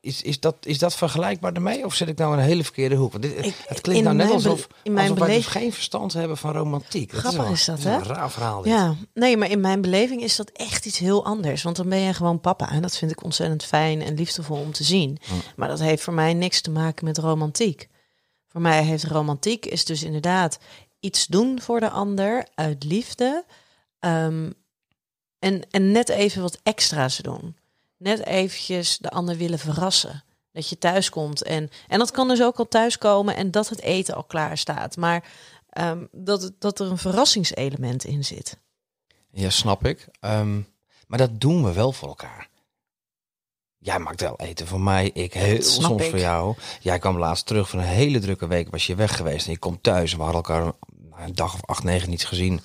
Is, 0.04 0.22
is, 0.22 0.40
dat, 0.40 0.56
is 0.62 0.78
dat 0.80 0.96
vergelijkbaar 0.96 1.54
ermee? 1.54 1.86
Of 1.86 1.96
zit 1.96 2.08
ik 2.08 2.18
nou 2.18 2.34
in 2.34 2.40
een 2.40 2.46
hele 2.46 2.64
verkeerde 2.64 2.96
hoek? 2.96 3.12
Want 3.12 3.24
dit, 3.24 3.46
Ik- 3.46 3.64
het 3.68 3.82
klinkt 3.82 4.00
in 4.08 4.16
nou 4.16 4.16
net 4.28 4.30
alsof, 4.36 4.68
in 4.84 4.94
mijn 4.94 5.10
alsof 5.12 5.28
wij 5.28 5.36
dus 5.36 5.46
geen 5.46 5.74
verstand 5.74 6.14
hebben 6.14 6.38
van 6.38 6.52
romantiek. 6.52 7.12
Grappig 7.12 7.42
wel- 7.44 7.52
is 7.52 7.66
dat, 7.66 7.84
hè? 7.84 7.96
een 7.96 8.04
raar 8.04 8.32
verhaal 8.32 8.62
dit. 8.62 8.72
Ja, 8.72 8.96
nee, 9.14 9.38
maar 9.38 9.50
in 9.50 9.60
mijn 9.62 9.82
beleving 9.82 10.22
is 10.22 10.36
dat 10.36 10.50
echt 10.50 10.86
iets 10.86 10.98
heel 10.98 11.26
anders. 11.26 11.64
Want 11.64 11.76
dan 11.76 11.90
ben 11.90 11.98
je 12.00 12.14
gewoon 12.14 12.40
papa. 12.40 12.72
En 12.72 12.82
dat 12.82 12.98
vind 12.98 13.12
ik 13.12 13.24
ontzettend 13.24 13.64
fijn 13.64 14.02
en 14.02 14.16
liefdevol 14.16 14.58
om 14.58 14.72
te 14.72 14.84
zien. 14.84 15.18
Maar 15.56 15.68
dat 15.68 15.80
heeft 15.80 16.04
voor 16.04 16.14
mij 16.14 16.34
niks 16.34 16.62
te 16.62 16.72
maken 16.72 17.06
met 17.06 17.18
romantiek. 17.18 17.88
Voor 18.48 18.62
mij 18.62 18.84
heeft 18.84 19.04
romantiek 19.04 19.66
is 19.66 19.86
dus 19.86 20.04
inderdaad 20.04 20.58
iets 21.00 21.26
doen 21.28 21.62
voor 21.62 21.80
de 21.80 21.90
ander 21.90 22.48
uit 22.56 22.84
liefde. 22.84 23.46
Ehm, 24.00 24.50
en, 25.40 25.62
en 25.72 25.92
net 25.92 26.10
even 26.10 26.42
wat 26.42 26.60
extra's 26.64 27.18
doen. 27.18 27.56
Net 28.04 28.26
eventjes 28.26 28.98
de 28.98 29.10
ander 29.10 29.38
willen 29.38 29.60
verrassen. 29.60 30.24
Dat 30.52 30.70
je 30.70 30.78
thuis 30.78 31.10
komt. 31.10 31.44
En, 31.44 31.70
en 31.88 32.00
dat 32.00 32.12
kan 32.12 32.28
dus 32.28 32.42
ook 32.42 32.58
al 32.58 32.68
thuiskomen 32.68 33.36
en 33.36 33.52
dat 33.52 33.70
het 33.70 33.82
eten 33.82 34.16
al 34.16 34.24
klaar 34.24 34.58
staat. 34.58 34.98
Maar 34.98 35.24
ehm, 35.70 36.06
dat, 36.12 36.52
dat 36.60 36.80
er 36.80 36.92
een 36.92 36.98
verrassingselement 36.98 38.04
in 38.04 38.26
zit. 38.26 38.58
Ja, 39.32 39.50
snap 39.50 39.86
ik. 39.86 40.08
Ehm, 40.20 40.62
maar 41.08 41.18
dat 41.18 41.40
doen 41.40 41.64
we 41.64 41.74
wel 41.74 41.92
voor 41.92 42.08
elkaar. 42.08 42.50
Jij 43.78 44.00
maakt 44.00 44.22
wel 44.22 44.40
eten 44.40 44.68
voor 44.68 44.82
mij, 44.82 45.10
ik 45.14 45.34
heel 45.34 45.62
soms 45.62 46.04
ik. 46.04 46.10
voor 46.10 46.20
jou. 46.20 46.56
Jij 46.80 47.00
kwam 47.00 47.18
laatst 47.18 47.46
terug 47.46 47.70
van 47.70 47.80
een 47.80 47.86
hele 47.86 48.20
drukke 48.20 48.48
week, 48.48 48.72
was 48.72 48.88
je 48.88 48.96
weg 48.96 49.16
geweest 49.16 49.46
en 49.46 49.52
je 49.52 49.58
komt 49.58 49.84
thuis. 49.84 50.12
en 50.12 50.18
We 50.18 50.24
hadden 50.24 50.44
elkaar 50.44 50.74
een 51.18 51.36
dag 51.36 51.54
of 51.54 51.66
acht, 51.66 51.84
negen 51.84 52.10
niet 52.10 52.26
gezien. 52.26 52.62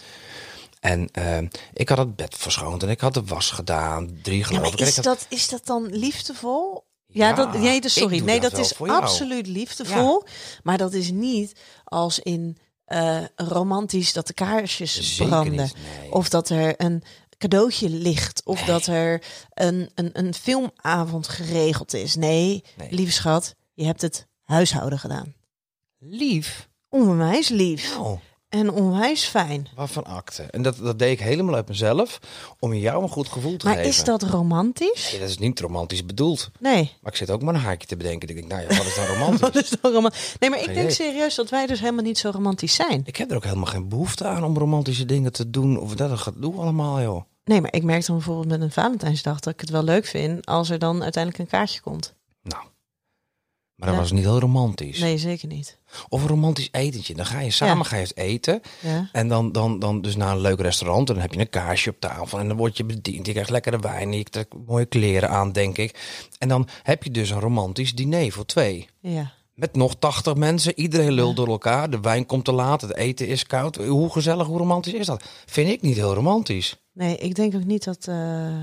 En 0.81 1.09
ehm, 1.13 1.47
ik 1.73 1.89
had 1.89 1.99
het 1.99 2.17
bed 2.17 2.35
verschoond 2.37 2.83
en 2.83 2.89
ik 2.89 3.01
had 3.01 3.15
de 3.15 3.25
was 3.25 3.51
gedaan, 3.51 4.19
drie 4.23 4.45
geloof 4.45 4.73
ik. 4.73 4.81
Is 4.81 4.89
ik 4.89 4.95
had- 4.95 5.05
dat, 5.05 5.27
is 5.29 5.49
dat 5.49 5.67
dan 5.67 5.87
liefdevol? 5.97 6.87
Ja, 7.07 7.29
Ja, 7.29 7.35
dat, 7.35 7.53
nee, 7.59 7.81
dus 7.81 7.93
sorry. 7.93 8.21
Nee, 8.21 8.41
dat 8.41 8.59
is 8.59 8.79
absoluut 8.81 9.47
liefdevol. 9.47 10.25
Maar 10.63 10.79
dat 10.79 10.93
is 10.93 11.11
niet 11.11 11.61
als 11.85 12.19
in 12.19 12.59
eh, 12.85 13.21
romantisch 13.37 14.13
dat 14.13 14.27
de 14.27 14.33
kaarsjes 14.33 15.15
Zeker 15.17 15.27
branden. 15.27 15.53
niet, 15.65 15.75
nee. 16.01 16.13
Of 16.13 16.29
dat 16.29 16.49
er 16.49 16.75
een 16.77 17.03
cadeautje 17.39 17.89
ligt. 17.91 18.41
Of 18.45 18.61
dat 18.65 18.87
er 18.87 19.23
een, 19.55 19.91
een, 19.95 20.11
een 20.13 20.35
filmavond 20.35 21.29
geregeld 21.29 21.95
is. 21.95 22.15
Nee, 22.15 22.65
Nee. 22.77 22.93
lieve 22.93 23.13
schat, 23.13 23.55
je 23.75 23.85
hebt 23.85 24.03
het 24.03 24.27
huishouden 24.43 24.99
gedaan. 24.99 25.35
Lief? 25.99 26.69
Onwijs 26.89 27.49
lief. 27.49 27.95
Nou, 27.97 28.19
En 28.49 28.71
onwijs 28.71 29.25
fijn. 29.25 29.69
waarvan 29.75 30.05
akte. 30.05 30.43
En 30.43 30.62
dat, 30.62 30.76
dat 30.76 30.99
deed 30.99 31.12
ik 31.12 31.21
helemaal 31.21 31.55
uit 31.55 31.69
mezelf, 31.69 32.19
om 32.59 32.75
jou 32.75 33.02
een 33.02 33.09
goed 33.09 33.28
gevoel 33.28 33.57
te 33.57 33.67
Maar 33.67 33.75
geven. 33.75 33.88
is 33.90 34.05
dat 34.05 34.23
romantisch? 34.23 35.11
Ja, 35.11 35.19
dat 35.19 35.28
is 35.28 35.38
niet 35.38 35.61
romantisch 35.61 36.05
bedoeld. 36.07 36.50
Nee. 36.61 36.93
Maar 37.00 37.12
ik 37.12 37.19
zit 37.19 37.31
ook 37.31 37.43
maar 37.43 37.55
een 37.55 37.61
haakje 37.61 37.87
te 37.87 37.97
bedenken. 37.97 38.28
Ik 38.28 38.35
denk, 38.37 38.49
nou 38.49 38.61
ja, 38.62 38.69
wat 38.76 38.87
is 38.87 38.97
nou 38.97 39.09
romantisch? 39.14 39.40
Wat 39.40 39.57
is 39.57 39.71
dan 39.81 39.93
roman- 39.93 40.12
Nee, 40.38 40.50
maar 40.50 40.59
ik 40.59 40.64
Geen 40.64 40.75
denk 40.75 40.90
idee. 40.90 41.07
serieus 41.07 41.35
dat 41.35 41.50
wij 41.50 41.67
dus 41.67 41.81
helemaal 41.81 42.05
niet 42.05 42.19
zo 42.19 42.31
romantisch 42.31 42.75
zijn. 42.75 43.02
Ik 43.05 43.17
heb 43.17 43.31
er 43.31 43.37
ook 43.37 43.45
helemaal 43.45 43.64
geen 43.67 43.88
behoefte 43.88 44.25
aan 44.25 44.45
om 44.45 44.57
romantische 44.59 45.05
dingen 45.05 45.33
te 45.33 45.50
doen. 45.50 45.78
Of 45.78 45.95
dat 45.95 46.19
gaat 46.19 46.35
doen 46.40 46.59
allemaal, 46.59 47.00
joh. 47.00 47.23
Nee, 47.45 47.61
maar 47.61 47.73
ik 47.75 47.83
merk 47.83 48.07
dan 48.07 48.17
bijvoorbeeld 48.17 48.49
met 48.49 48.61
een 48.61 48.71
Valentijnsdag 48.73 49.40
dat 49.40 49.52
ik 49.52 49.61
het 49.61 49.71
wel 49.71 49.83
leuk 49.83 50.07
vind 50.07 50.47
als 50.47 50.71
er 50.71 50.78
dan 50.78 51.02
uiteindelijk 51.02 51.43
een 51.45 51.50
kaartje 51.59 51.81
komt. 51.81 52.14
Nou. 52.43 52.62
Maar 53.79 53.89
dat 53.89 53.97
Ja. 53.97 54.03
was 54.03 54.13
niet 54.13 54.25
heel 54.25 54.39
romantisch. 54.41 54.99
Nee, 54.99 55.19
zeker 55.19 55.49
niet. 55.49 55.79
Of 56.09 56.23
een 56.23 56.29
romantisch 56.29 56.69
etentje. 56.73 57.15
Dan 57.15 57.27
ga 57.27 57.41
je 57.41 57.51
samen 57.51 57.77
Ja. 57.77 57.83
ga 57.85 57.97
je 57.97 58.03
het 58.03 58.17
eten. 58.17 58.61
Ja. 58.81 59.09
En 59.13 59.29
dan, 59.29 59.53
dan, 59.53 59.79
dan 59.79 60.01
dus 60.01 60.17
naar 60.17 60.31
een 60.35 60.41
leuk 60.41 60.61
restaurant. 60.61 61.09
En 61.09 61.15
dan 61.15 61.23
heb 61.23 61.33
je 61.35 61.41
een 61.41 61.49
kaarsje 61.51 61.91
op 61.91 62.01
tafel. 62.01 62.39
En 62.39 62.49
dan 62.49 62.57
word 62.57 62.77
je 62.77 62.85
bediend. 62.85 63.27
Je 63.27 63.33
krijgt 63.33 63.51
lekkere 63.51 63.79
wijn. 63.79 64.13
Je 64.13 64.25
trekt 64.25 64.55
mooie 64.67 64.87
kleren 64.87 65.31
aan, 65.31 65.53
denk 65.53 65.79
ik. 65.79 65.99
En 66.39 66.49
dan 66.49 66.69
heb 66.83 67.03
je 67.03 67.11
dus 67.11 67.31
een 67.31 67.41
romantisch 67.41 67.95
diner 67.95 68.33
voor 68.33 68.47
twee. 68.47 68.89
Ja. 69.01 69.33
Met 69.55 69.77
nog 69.77 69.95
80 69.95 70.35
mensen. 70.35 70.79
Iedereen 70.81 71.13
lult 71.13 71.37
door 71.37 71.49
elkaar. 71.49 71.91
De 71.91 72.01
wijn 72.01 72.27
komt 72.27 72.45
te 72.45 72.53
laat. 72.53 72.81
Het 72.81 72.97
eten 72.97 73.27
is 73.27 73.47
koud. 73.47 73.77
Hoe 73.77 74.11
gezellig, 74.13 74.47
hoe 74.47 74.59
romantisch 74.59 74.93
is 74.93 75.07
dat? 75.07 75.25
Vind 75.47 75.69
ik 75.71 75.81
niet 75.83 75.97
heel 75.97 76.15
romantisch. 76.15 76.77
Nee, 76.93 77.17
ik 77.17 77.35
denk 77.35 77.55
ook 77.55 77.65
niet 77.65 77.85
dat. 77.85 78.07
eh, 78.09 78.57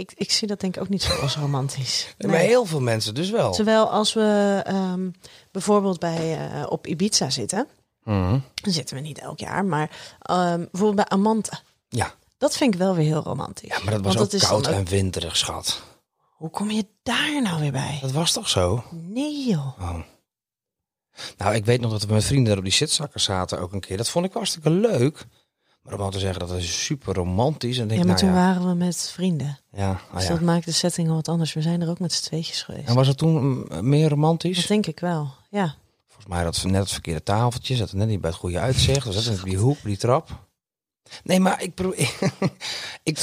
ik, 0.00 0.12
ik 0.14 0.30
zie 0.32 0.48
dat 0.48 0.60
denk 0.60 0.76
ik 0.76 0.82
ook 0.82 0.88
niet 0.88 1.02
zo 1.02 1.12
als 1.20 1.36
romantisch. 1.36 2.14
Maar 2.18 2.36
heel 2.36 2.64
veel 2.64 2.80
mensen 2.80 3.14
dus 3.14 3.30
wel. 3.30 3.52
Terwijl 3.52 3.90
als 3.90 4.12
we 4.12 4.60
ehm, 4.64 5.10
bijvoorbeeld 5.50 5.98
bij, 5.98 6.50
eh, 6.50 6.66
op 6.68 6.86
Ibiza 6.86 7.30
zitten, 7.30 7.66
Mhm. 8.04 8.38
dan 8.54 8.72
zitten 8.72 8.96
we 8.96 9.02
niet 9.02 9.18
elk 9.18 9.38
jaar, 9.38 9.64
maar 9.64 10.16
ehm, 10.20 10.56
bijvoorbeeld 10.58 10.94
bij 11.08 11.18
Amanta. 11.18 11.60
Ja. 11.88 12.14
Dat 12.38 12.56
vind 12.56 12.74
ik 12.74 12.80
wel 12.80 12.94
weer 12.94 13.04
heel 13.06 13.22
romantisch. 13.22 13.68
ja, 13.68 13.78
maar 13.84 13.92
dat 13.94 14.04
was 14.04 14.14
Want 14.14 14.26
ook 14.26 14.32
is 14.32 14.40
dan 14.40 14.50
koud 14.50 14.68
ook- 14.68 14.74
en 14.74 14.84
winterig, 14.84 15.36
schat. 15.36 15.82
Hoe 16.36 16.50
kom 16.50 16.70
je 16.70 16.86
daar 17.02 17.42
nou 17.42 17.60
weer 17.60 17.72
bij? 17.72 17.98
Dat 18.00 18.10
was 18.12 18.32
toch 18.32 18.48
zo? 18.48 18.84
Nee 18.90 19.46
joh. 19.48 19.80
Oh. 19.80 19.98
Nou, 21.36 21.54
ik 21.54 21.64
weet 21.64 21.80
nog 21.80 21.90
dat 21.90 22.04
we 22.04 22.12
met 22.12 22.24
vrienden 22.24 22.48
daar 22.48 22.56
op 22.58 22.64
die 22.64 22.72
zitzakken 22.72 23.20
zaten 23.20 23.60
ook 23.60 23.72
een 23.72 23.80
keer. 23.80 23.96
Dat 23.96 24.08
vond 24.10 24.24
ik 24.26 24.32
hartstikke 24.32 24.70
leuk. 24.70 25.26
Te 26.10 26.18
zeggen 26.18 26.40
dat 26.40 26.56
is 26.56 26.84
super 26.84 27.14
romantisch. 27.14 27.78
En 27.78 27.88
denk 27.88 28.00
Ja, 28.00 28.06
maar 28.06 28.16
toen 28.16 28.28
nou 28.30 28.40
ja, 28.40 28.46
waren 28.46 28.68
we 28.68 28.74
met 28.74 29.10
vrienden. 29.14 29.58
ja, 29.72 29.86
nou 29.86 29.98
Dus 30.14 30.22
ja. 30.22 30.28
dat 30.28 30.40
maakt 30.40 30.64
de 30.64 30.72
setting 30.72 31.08
al 31.08 31.14
wat 31.14 31.28
anders. 31.28 31.52
We 31.52 31.62
zijn 31.62 31.80
er 31.82 31.88
ook 31.88 31.98
met 31.98 32.12
z'n 32.12 32.24
tweetjes 32.24 32.62
geweest. 32.62 32.88
En 32.88 32.94
was 32.94 33.06
het 33.06 33.18
toen 33.18 33.64
mm, 33.68 33.88
meer 33.88 34.08
romantisch? 34.08 34.56
Dat 34.56 34.66
denk 34.66 34.86
ik 34.86 35.00
wel. 35.00 35.30
Ja. 35.50 35.74
Volgens 36.06 36.26
mij 36.26 36.44
had 36.44 36.56
het 36.56 36.64
net 36.64 36.80
het 36.80 36.92
verkeerde 36.92 37.22
tafeltje. 37.22 37.76
Zat 37.76 37.92
net 37.92 38.08
niet 38.08 38.20
bij 38.20 38.30
het 38.30 38.38
goede 38.38 38.58
uitzicht. 38.58 39.06
We 39.06 39.12
zaten 39.12 39.44
die 39.44 39.56
hoek, 39.56 39.78
die 39.82 39.96
trap. 39.96 40.48
Nee, 41.24 41.40
maar 41.40 41.62
ik 41.62 41.74
probeer... 41.74 42.10
ik, 43.02 43.18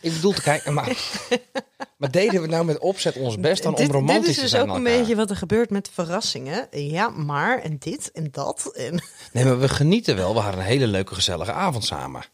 ik, 0.00 0.12
bedoel 0.12 0.32
te 0.32 0.42
kijken, 0.42 0.74
maar... 0.74 0.96
maar 1.98 2.10
deden 2.10 2.42
we 2.42 2.48
nou 2.48 2.64
met 2.64 2.78
opzet 2.78 3.16
ons 3.16 3.38
best 3.40 3.62
dan 3.62 3.72
om 3.72 3.78
dit, 3.78 3.90
romantisch 3.90 4.20
dit 4.20 4.28
is 4.28 4.34
te 4.34 4.40
dus 4.40 4.50
zijn 4.50 4.62
ook 4.62 4.68
aan 4.68 4.76
een 4.76 4.86
elkaar? 4.86 4.98
beetje 5.00 5.16
wat 5.16 5.30
er 5.30 5.36
gebeurt 5.36 5.70
met 5.70 5.90
verrassingen. 5.92 6.68
Ja, 6.70 7.08
maar 7.08 7.58
en 7.58 7.76
dit 7.78 8.10
en 8.12 8.28
dat. 8.30 8.70
En... 8.74 9.02
Nee, 9.32 9.44
maar 9.44 9.60
we 9.60 9.68
genieten 9.68 10.16
wel. 10.16 10.34
We 10.34 10.40
hadden 10.40 10.60
een 10.60 10.66
hele 10.66 10.86
leuke, 10.86 11.14
gezellige 11.14 11.52
avond 11.52 11.84
samen. 11.84 12.24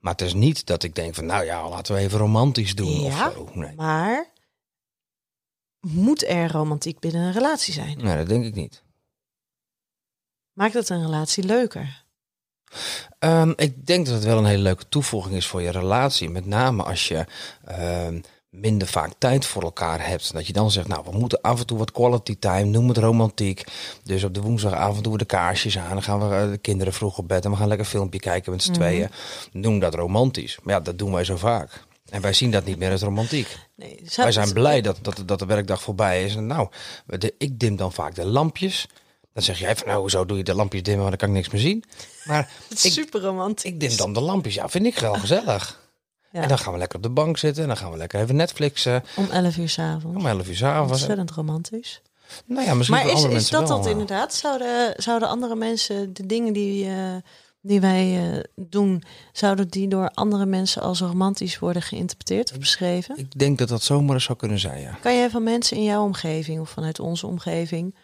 Maar 0.00 0.12
het 0.12 0.22
is 0.22 0.34
niet 0.34 0.66
dat 0.66 0.82
ik 0.82 0.94
denk 0.94 1.14
van, 1.14 1.26
nou 1.26 1.44
ja, 1.44 1.68
laten 1.68 1.94
we 1.94 2.00
even 2.00 2.18
romantisch 2.18 2.74
doen 2.74 3.00
Ja, 3.00 3.26
of 3.26 3.32
zo. 3.34 3.50
Nee. 3.52 3.74
Maar 3.74 4.32
moet 5.80 6.28
er 6.28 6.50
romantiek 6.50 6.98
binnen 6.98 7.22
een 7.22 7.32
relatie 7.32 7.72
zijn? 7.72 7.98
nee, 7.98 8.16
dat 8.16 8.28
denk 8.28 8.44
ik 8.44 8.54
niet. 8.54 8.82
Maakt 10.52 10.74
het 10.74 10.88
een 10.88 11.02
relatie 11.02 11.44
leuker? 11.44 12.03
Ehm, 13.18 13.52
ik 13.56 13.86
denk 13.86 14.06
dat 14.06 14.14
het 14.14 14.24
wel 14.24 14.38
een 14.38 14.44
hele 14.44 14.62
leuke 14.62 14.88
toevoeging 14.88 15.34
is 15.34 15.46
voor 15.46 15.62
je 15.62 15.70
relatie. 15.70 16.30
Met 16.30 16.46
name 16.46 16.82
als 16.82 17.08
je 17.08 17.24
ehm, 17.64 18.20
minder 18.50 18.88
vaak 18.88 19.12
tijd 19.18 19.46
voor 19.46 19.62
elkaar 19.62 20.06
hebt. 20.06 20.32
Dat 20.32 20.46
je 20.46 20.52
dan 20.52 20.70
zegt, 20.70 20.88
nou, 20.88 21.04
we 21.10 21.18
moeten 21.18 21.40
af 21.40 21.60
en 21.60 21.66
toe 21.66 21.78
wat 21.78 21.92
quality 21.92 22.36
time, 22.38 22.64
noem 22.64 22.88
het 22.88 22.98
romantiek. 22.98 23.64
Dus 24.02 24.24
op 24.24 24.34
de 24.34 24.40
woensdagavond 24.40 25.04
doen 25.04 25.12
we 25.12 25.18
de 25.18 25.24
kaarsjes 25.24 25.78
aan. 25.78 25.92
Dan 25.92 26.02
gaan 26.02 26.28
we 26.28 26.34
eh, 26.34 26.50
de 26.50 26.58
kinderen 26.58 26.92
vroeg 26.92 27.18
op 27.18 27.28
bed 27.28 27.44
en 27.44 27.50
we 27.50 27.56
gaan 27.56 27.68
lekker 27.68 27.86
een 27.86 27.92
filmpje 27.92 28.20
kijken 28.20 28.52
met 28.52 28.62
z'n 28.62 28.72
tweeën. 28.72 29.10
Noem 29.52 29.78
dat 29.78 29.94
romantisch. 29.94 30.58
Maar 30.62 30.74
ja, 30.74 30.80
dat 30.80 30.98
doen 30.98 31.12
wij 31.12 31.24
zo 31.24 31.36
vaak. 31.36 31.84
En 32.10 32.20
wij 32.20 32.32
zien 32.32 32.50
dat 32.50 32.64
niet 32.64 32.78
meer 32.78 32.90
als 32.90 33.02
romantiek. 33.02 33.56
Nee, 33.76 34.00
Wij 34.16 34.32
zijn 34.32 34.52
blij 34.52 34.80
dat, 34.80 34.98
dat, 35.02 35.22
dat 35.26 35.38
de 35.38 35.46
werkdag 35.46 35.82
voorbij 35.82 36.24
is. 36.24 36.36
En 36.36 36.46
nou, 36.46 36.68
de, 37.06 37.34
ik 37.38 37.58
dim 37.58 37.76
dan 37.76 37.92
vaak 37.92 38.14
de 38.14 38.26
lampjes. 38.26 38.88
Dan 39.34 39.42
zeg 39.42 39.58
jij 39.58 39.76
van, 39.76 39.86
nou, 39.88 40.00
hoezo 40.00 40.24
doe 40.26 40.36
je 40.36 40.44
de 40.44 40.54
lampjes 40.54 40.82
dimmen, 40.82 41.04
want 41.04 41.18
dan 41.18 41.28
kan 41.28 41.36
ik 41.36 41.42
niks 41.42 41.52
meer 41.52 41.60
zien. 41.70 41.84
Maar 42.24 42.38
Het 42.68 42.78
ik, 42.78 42.84
is 42.84 42.92
super 42.92 43.20
romantisch. 43.20 43.64
ik 43.64 43.80
dim 43.80 43.96
dan 43.96 44.12
de 44.12 44.20
lampjes. 44.20 44.54
Ja, 44.54 44.68
vind 44.68 44.86
ik 44.86 44.98
wel 44.98 45.14
gezellig. 45.14 45.80
Ja. 46.32 46.42
En 46.42 46.48
dan 46.48 46.58
gaan 46.58 46.72
we 46.72 46.78
lekker 46.78 46.96
op 46.96 47.02
de 47.02 47.10
bank 47.10 47.38
zitten. 47.38 47.62
En 47.62 47.68
dan 47.68 47.76
gaan 47.76 47.90
we 47.90 47.96
lekker 47.96 48.20
even 48.20 48.36
Netflixen. 48.36 49.04
Om 49.16 49.30
11 49.30 49.56
uur 49.56 49.68
s'avonds. 49.68 50.18
Om 50.18 50.26
11 50.26 50.48
uur 50.48 50.56
s'avonds. 50.56 50.92
Ontzettend 50.92 51.30
romantisch. 51.30 52.02
Nou 52.44 52.66
ja, 52.66 52.74
misschien 52.74 53.04
Maar 53.04 53.16
voor 53.18 53.30
is, 53.30 53.48
dat 53.50 53.68
wel. 53.68 53.78
dat 53.78 53.86
inderdaad? 53.90 54.34
Zouden, 54.34 54.94
zouden 54.96 55.28
andere 55.28 55.54
mensen 55.54 56.14
de 56.14 56.26
dingen 56.26 56.52
die, 56.52 56.86
eh, 56.86 57.14
die 57.60 57.80
wij 57.80 58.32
eh, 58.32 58.40
doen, 58.56 59.02
zouden 59.32 59.68
die 59.68 59.88
door 59.88 60.10
andere 60.10 60.46
mensen 60.46 60.82
als 60.82 61.00
romantisch 61.00 61.58
worden 61.58 61.82
geïnterpreteerd 61.82 62.50
of 62.52 62.58
beschreven? 62.58 63.18
Ik 63.18 63.38
denk 63.38 63.58
dat 63.58 63.68
dat 63.68 63.82
zomaar 63.82 64.20
zou 64.20 64.38
kunnen 64.38 64.58
zijn, 64.58 64.80
ja. 64.80 64.98
Kan 65.02 65.16
jij 65.16 65.30
van 65.30 65.42
mensen 65.42 65.76
in 65.76 65.84
jouw 65.84 66.04
omgeving 66.04 66.60
of 66.60 66.70
vanuit 66.70 67.00
onze 67.00 67.26
omgeving 67.26 67.94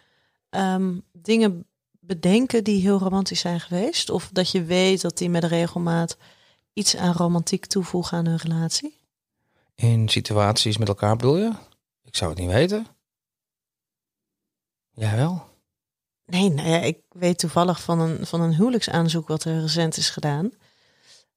ehm, 0.51 0.99
dingen 1.13 1.65
bedenken 2.01 2.65
die 2.65 2.81
heel 2.81 2.99
romantisch 2.99 3.41
zijn 3.41 3.61
geweest? 3.61 4.11
Of 4.11 4.29
dat 4.33 4.51
je 4.51 4.65
weet 4.65 5.01
dat 5.01 5.19
die 5.19 5.29
met 5.31 5.45
regelmaat 5.45 6.17
iets 6.73 6.97
aan 6.97 7.13
romantiek 7.15 7.67
toevoegen 7.67 8.19
aan 8.19 8.27
hun 8.27 8.37
relatie? 8.37 8.99
In 9.75 10.09
situaties 10.09 10.77
met 10.79 10.89
elkaar 10.89 11.17
bedoel 11.17 11.37
je? 11.37 11.53
Ik 12.05 12.17
zou 12.17 12.31
het 12.31 12.39
niet 12.41 12.51
weten. 12.51 12.87
Jij 14.91 15.17
wel? 15.17 15.49
Nee, 16.27 16.49
nou 16.51 16.69
ja, 16.69 16.79
ik 16.81 16.99
weet 17.09 17.39
toevallig 17.39 17.83
van 17.83 18.01
een, 18.01 18.27
van 18.27 18.41
een 18.41 18.55
huwelijksaanzoek 18.55 19.29
wat 19.29 19.45
er 19.45 19.61
recent 19.61 19.97
is 19.97 20.11
gedaan. 20.11 20.51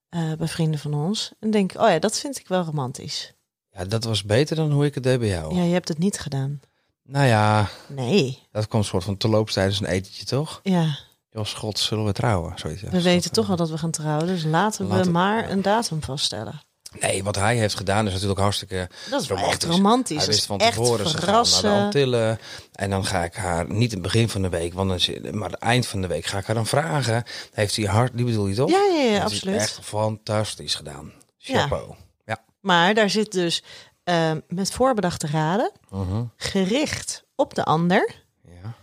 eh, 0.10 0.34
bij 0.34 0.48
vrienden 0.48 0.80
van 0.80 0.94
ons. 0.94 1.32
En 1.40 1.52
denk, 1.52 1.72
oh 1.76 1.90
ja, 1.90 2.00
dat 2.00 2.20
vind 2.20 2.40
ik 2.40 2.48
wel 2.48 2.64
romantisch. 2.64 3.34
Ja, 3.72 3.86
dat 3.86 4.04
was 4.04 4.24
beter 4.24 4.56
dan 4.56 4.72
hoe 4.72 4.86
ik 4.86 4.94
het 4.96 5.04
deed 5.04 5.20
bij 5.20 5.28
jou. 5.28 5.56
Ja, 5.56 5.64
je 5.64 5.74
hebt 5.74 5.88
het 5.88 5.98
niet 5.98 6.20
gedaan. 6.20 6.60
Nou 7.04 7.26
ja, 7.26 7.70
Nee. 7.88 8.40
dat 8.52 8.68
komt 8.68 8.84
een 8.84 8.90
soort 8.90 9.04
van 9.04 9.18
te 9.18 9.44
tijdens 9.54 9.80
een 9.80 9.86
etentje, 9.86 10.26
toch? 10.26 10.60
Ja, 10.64 10.98
Jos, 11.30 11.54
god, 11.54 11.80
zullen 11.80 12.06
we 12.06 12.12
trouwen? 12.12 12.54
Zoiets, 12.60 12.82
ja. 12.82 12.90
we 12.90 13.02
weten 13.02 13.32
toch 13.32 13.50
al 13.50 13.56
dat 13.56 13.70
we 13.70 13.78
gaan 13.78 13.92
trouwen. 13.92 14.28
Dus 14.28 14.44
laten 14.44 14.90
we 15.04 15.10
maar 15.10 15.50
een 15.50 15.62
datum 15.62 16.04
vaststellen. 16.04 16.62
Nee, 17.00 17.24
wat 17.24 17.36
hij 17.36 17.58
heeft 17.58 17.76
gedaan 17.76 18.06
is 18.08 18.14
natuurlijk 18.14 18.40
hartstikke 18.40 18.90
Dat 19.10 19.22
is 19.22 19.28
wel 19.28 19.38
echt 19.38 19.46
Romantisch. 19.64 19.70
romantisch. 19.70 20.18
Hij 20.18 20.26
wist 20.28 20.40
is 20.40 20.46
van 20.46 20.58
tevoren, 20.58 21.10
ze 21.10 21.18
gaan 21.18 21.34
naar 21.34 21.62
de. 21.62 21.68
Antillen. 21.84 22.40
En 22.72 22.90
dan 22.90 23.06
ga 23.06 23.24
ik 23.24 23.36
haar, 23.36 23.72
niet 23.72 23.92
het 23.92 24.02
begin 24.02 24.30
van 24.30 24.42
de 24.42 24.50
week, 24.50 24.74
want 24.74 24.90
dan, 24.90 25.00
zit- 25.00 25.32
maar 25.32 25.50
het 25.50 25.60
eind 25.60 25.88
van 25.88 26.02
de 26.02 26.08
week 26.08 26.26
ga 26.26 26.38
ik 26.38 26.46
haar 26.46 26.56
dan 26.56 26.66
vragen. 26.66 27.24
Heeft 27.54 27.76
hij 27.76 27.86
hart, 27.86 28.12
die 28.18 28.26
bedoel 28.26 28.48
je 28.48 28.56
toch? 28.56 28.70
Ja, 28.70 28.84
ja, 28.94 29.02
ja, 29.04 29.18
is 29.18 29.22
absoluut. 29.24 29.56
Echt 29.56 29.80
fantastisch 29.82 30.76
gedaan. 30.76 31.12
Ja. 31.38 31.60
Chapeau. 31.60 31.96
Ja. 32.26 32.44
Maar 32.62 32.94
daar 32.94 33.10
zit 33.10 33.32
dus 33.32 33.64
eh, 34.04 34.32
met 34.48 34.72
voorbedachte 34.72 35.28
raden, 35.28 35.72
Mhm. 35.90 36.24
gericht 36.36 37.24
op 37.36 37.54
de 37.54 37.64
ander. 37.64 38.22
ja. 38.42 38.74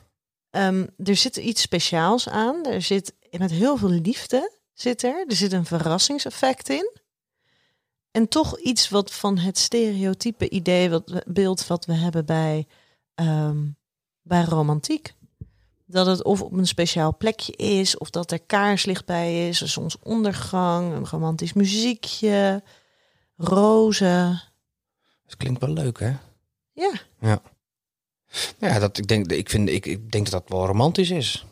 Ehm, 0.51 0.87
er 1.05 1.17
zit 1.17 1.37
iets 1.37 1.63
speciaals 1.63 2.29
aan. 2.29 2.65
Er 2.65 2.83
zit 2.83 3.15
met 3.39 3.51
heel 3.51 3.77
veel 3.77 3.89
liefde 3.89 4.59
zit 4.75 5.03
er. 5.03 5.25
Er 5.29 5.37
zit 5.37 5.53
een 5.53 5.65
verrassingseffect 5.65 6.69
in. 6.69 6.99
En 8.11 8.29
toch 8.29 8.59
iets 8.59 8.89
wat 8.89 9.13
van 9.13 9.39
het 9.39 9.59
stereotype 9.59 10.49
idee, 10.51 10.91
wat 10.91 11.23
beeld 11.27 11.67
wat 11.67 11.85
we 11.85 11.93
hebben 11.93 12.25
bij, 12.27 12.67
ehm, 13.15 13.67
bij 14.23 14.45
romantiek. 14.45 15.15
Dat 15.87 16.07
het 16.07 16.23
of 16.25 16.43
op 16.43 16.53
een 16.53 16.67
speciaal 16.67 17.17
plekje 17.17 17.53
is, 17.53 17.99
of 17.99 18.11
dat 18.11 18.31
er 18.31 18.41
kaarslicht 18.41 19.05
bij 19.07 19.49
is, 19.49 19.61
een 19.61 19.69
zonsondergang, 19.69 20.93
een 20.95 21.07
romantisch 21.09 21.53
muziekje, 21.53 22.63
rozen. 23.37 24.43
Dat 25.31 25.39
klinkt 25.39 25.61
wel 25.61 25.73
leuk, 25.73 25.99
hè? 25.99 26.13
Ja, 26.73 26.93
Ja, 28.59 28.79
dat, 28.79 28.99
ik, 28.99 29.07
denk, 29.09 29.33
ik, 29.33 29.51
vind, 29.51 29.69
ik, 29.69 29.87
ik 29.87 30.11
denk 30.11 30.31
dat 30.31 30.41
dat 30.43 30.59
wel 30.59 30.67
romantisch 30.67 31.11
is. 31.11 31.47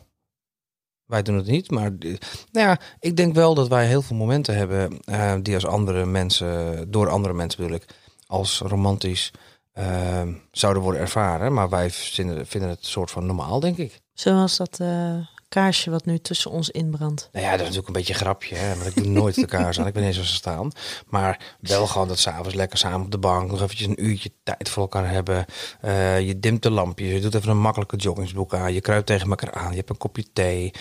Wij 1.05 1.21
doen 1.21 1.35
het 1.35 1.45
niet, 1.47 1.71
maar 1.71 1.91
eh, 1.99 2.15
nou 2.51 2.67
ja, 2.67 2.79
ik 2.99 3.17
denk 3.17 3.33
wel 3.33 3.53
dat 3.53 3.67
wij 3.67 3.87
heel 3.87 4.01
veel 4.01 4.15
momenten 4.15 4.55
hebben 4.55 4.99
eh, 5.03 5.35
die 5.41 5.53
als 5.53 5.65
andere 5.65 6.05
mensen, 6.05 6.91
door 6.91 7.09
andere 7.09 7.33
mensen 7.33 7.61
bedoel 7.61 7.77
ik, 7.77 7.85
als 8.25 8.59
romantisch 8.59 9.31
eh, 9.71 10.27
zouden 10.51 10.83
worden 10.83 11.01
ervaren. 11.01 11.53
Maar 11.53 11.69
wij 11.69 11.89
vinden, 11.89 12.47
vinden 12.47 12.69
het 12.69 12.85
soort 12.85 13.11
van 13.11 13.25
normaal, 13.25 13.59
denk 13.59 13.77
ik. 13.77 13.99
zoals 14.13 14.57
dat 14.57 14.79
eh, 14.79 15.17
kaarsje 15.49 15.89
wat 15.89 16.05
nu 16.05 16.19
tussen 16.19 16.51
ons 16.51 16.69
inbrandt. 16.69 17.29
Nou 17.31 17.45
ja, 17.45 17.51
dat 17.51 17.59
is 17.59 17.65
natuurlijk 17.65 17.87
een 17.87 17.93
beetje 17.93 18.13
een 18.13 18.19
grapje, 18.19 18.55
hè? 18.55 18.75
maar 18.75 18.87
ik 18.87 18.95
doe 18.95 19.05
nooit 19.05 19.35
de 19.35 19.45
kaars 19.45 19.79
aan. 19.79 19.87
Ik 19.87 19.93
ben 19.93 20.03
eens 20.03 20.17
als 20.17 20.29
ze 20.29 20.33
staan. 20.33 20.71
Maar 21.07 21.55
wel 21.59 21.87
gewoon 21.87 22.07
dat 22.07 22.19
s'avonds 22.19 22.53
lekker 22.53 22.77
samen 22.77 23.01
op 23.01 23.11
de 23.11 23.17
bank, 23.17 23.51
nog 23.51 23.61
eventjes 23.61 23.87
een 23.87 24.05
uurtje 24.05 24.31
tijd 24.43 24.69
voor 24.69 24.81
elkaar 24.81 25.09
hebben. 25.09 25.45
Eh, 25.81 26.27
je 26.27 26.39
dimt 26.39 26.63
de 26.63 26.71
lampjes, 26.71 27.11
je 27.11 27.21
doet 27.21 27.35
even 27.35 27.49
een 27.49 27.61
makkelijke 27.61 27.95
joggingsbroek 27.95 28.53
aan. 28.53 28.73
Je 28.73 28.81
kruipt 28.81 29.05
tegen 29.05 29.29
elkaar 29.29 29.51
aan, 29.53 29.69
je 29.69 29.77
hebt 29.77 29.89
een 29.89 29.97
kopje 29.97 30.25
thee. 30.33 30.71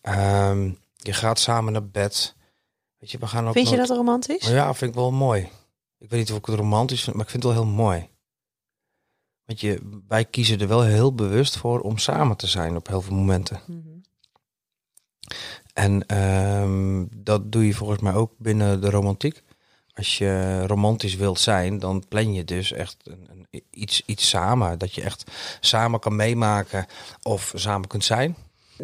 Ehm, 0.00 0.70
je 0.96 1.12
gaat 1.12 1.38
samen 1.38 1.72
naar 1.72 1.88
bed. 1.88 2.36
Weet 2.98 3.10
je, 3.10 3.18
we 3.18 3.26
gaan 3.26 3.46
ook 3.46 3.52
Vind 3.52 3.68
je 3.68 3.76
dat 3.76 3.88
romantisch? 3.88 4.46
Ja, 4.46 4.74
vind 4.74 4.90
ik 4.90 4.96
wel 4.96 5.12
mooi. 5.12 5.48
Ik 5.98 6.10
weet 6.10 6.20
niet 6.20 6.30
of 6.30 6.38
ik 6.38 6.46
het 6.46 6.54
romantisch 6.54 7.02
vind, 7.02 7.16
maar 7.16 7.24
ik 7.24 7.30
vind 7.30 7.42
het 7.42 7.52
wel 7.52 7.62
heel 7.62 7.72
mooi. 7.72 8.08
Want 9.44 9.60
je, 9.60 10.00
wij 10.08 10.24
kiezen 10.24 10.60
er 10.60 10.68
wel 10.68 10.82
heel 10.82 11.14
bewust 11.14 11.56
voor 11.56 11.80
om 11.80 11.98
samen 11.98 12.36
te 12.36 12.46
zijn 12.46 12.76
op 12.76 12.86
heel 12.86 13.00
veel 13.00 13.16
momenten. 13.16 13.60
Mhm. 13.66 13.97
En 15.72 16.06
ehm, 16.06 17.04
dat 17.14 17.52
doe 17.52 17.66
je 17.66 17.74
volgens 17.74 18.00
mij 18.00 18.14
ook 18.14 18.32
binnen 18.38 18.80
de 18.80 18.90
romantiek. 18.90 19.42
Als 19.94 20.18
je 20.18 20.62
romantisch 20.66 21.14
wilt 21.16 21.40
zijn, 21.40 21.78
dan 21.78 22.04
plan 22.08 22.32
je 22.34 22.44
dus 22.44 22.72
echt 22.72 22.96
een, 23.04 23.28
een, 23.50 23.62
iets, 23.70 24.02
iets 24.06 24.28
samen. 24.28 24.78
Dat 24.78 24.94
je 24.94 25.02
echt 25.02 25.24
samen 25.60 26.00
kan 26.00 26.16
meemaken 26.16 26.86
of 27.22 27.52
samen 27.54 27.88
kunt 27.88 28.04
zijn. 28.04 28.36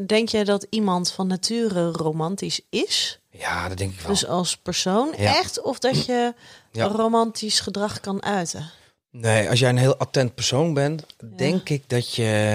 Denk 0.07 0.29
jij 0.29 0.45
dat 0.45 0.67
iemand 0.71 1.13
van 1.13 1.27
nature 1.27 1.91
romantisch 1.93 2.61
is? 2.71 3.19
Ja, 3.31 3.69
dat 3.69 3.79
denk 3.79 3.93
ik 3.93 4.01
wel. 4.01 4.11
Dus 4.11 4.27
als 4.27 4.57
persoon 4.57 5.09
Ja. 5.17 5.37
echt? 5.37 5.63
Of 5.63 5.79
dat 5.79 6.05
je 6.07 6.35
Ja. 6.73 6.87
romantisch 6.87 7.61
gedrag 7.61 8.01
kan 8.01 8.23
uiten? 8.23 8.71
Nee, 9.11 9.51
als 9.51 9.59
jij 9.59 9.69
een 9.69 9.77
heel 9.77 9.97
attent 9.97 10.35
persoon 10.35 10.75
bent, 10.75 11.07
denk 11.37 11.69
ik 11.69 11.83
dat 11.87 12.15
je 12.15 12.53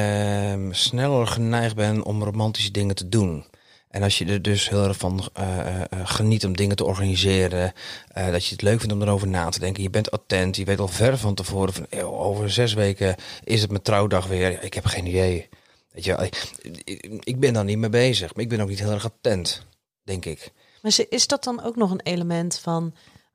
ehm, 0.51 0.71
sneller 0.71 1.27
geneigd 1.27 1.75
bent 1.75 2.03
om 2.03 2.23
romantische 2.23 2.71
dingen 2.71 2.95
te 2.95 3.09
doen. 3.09 3.45
En 3.89 4.03
als 4.03 4.17
je 4.17 4.25
er 4.25 4.41
dus 4.41 4.69
heel 4.69 4.83
erg 4.83 4.97
van 4.97 5.29
eh, 5.33 5.59
eh, 5.59 5.81
eh, 5.81 5.99
geniet 6.03 6.45
om 6.45 6.55
dingen 6.55 6.75
te 6.75 6.85
organiseren, 6.85 7.73
dat 8.13 8.45
je 8.45 8.51
het 8.51 8.61
leuk 8.61 8.79
vindt 8.79 8.93
om 8.93 9.01
erover 9.01 9.27
na 9.27 9.49
te 9.49 9.59
denken. 9.59 9.83
Je 9.83 9.89
bent 9.89 10.11
attent, 10.11 10.55
je 10.55 10.65
weet 10.65 10.79
al 10.79 10.87
ver 10.87 11.17
van 11.17 11.35
tevoren 11.35 11.73
van 11.73 11.85
"Eeuw, 11.89 12.11
over 12.11 12.51
zes 12.51 12.73
weken 12.73 13.15
is 13.43 13.61
het 13.61 13.69
mijn 13.69 13.83
trouwdag 13.83 14.27
weer. 14.27 14.63
Ik 14.63 14.73
heb 14.73 14.85
geen 14.85 15.05
idee. 15.05 15.49
Weet 15.91 16.03
je, 16.05 16.29
ik, 17.23 17.39
ben 17.39 17.53
daar 17.53 17.63
niet 17.63 17.77
mee 17.77 17.89
bezig, 17.89 18.35
maar 18.35 18.43
ik 18.43 18.49
ben 18.49 18.61
ook 18.61 18.69
niet 18.69 18.79
heel 18.79 18.91
erg 18.91 19.05
attent, 19.05 19.65
denk 20.03 20.25
ik. 20.25 20.51
Maar 20.81 20.97
is 21.09 21.27
dat 21.27 21.43
dan 21.43 21.63
ook 21.63 21.75
nog 21.75 21.91
een 21.91 22.01
element 22.03 22.59
van 22.59 22.93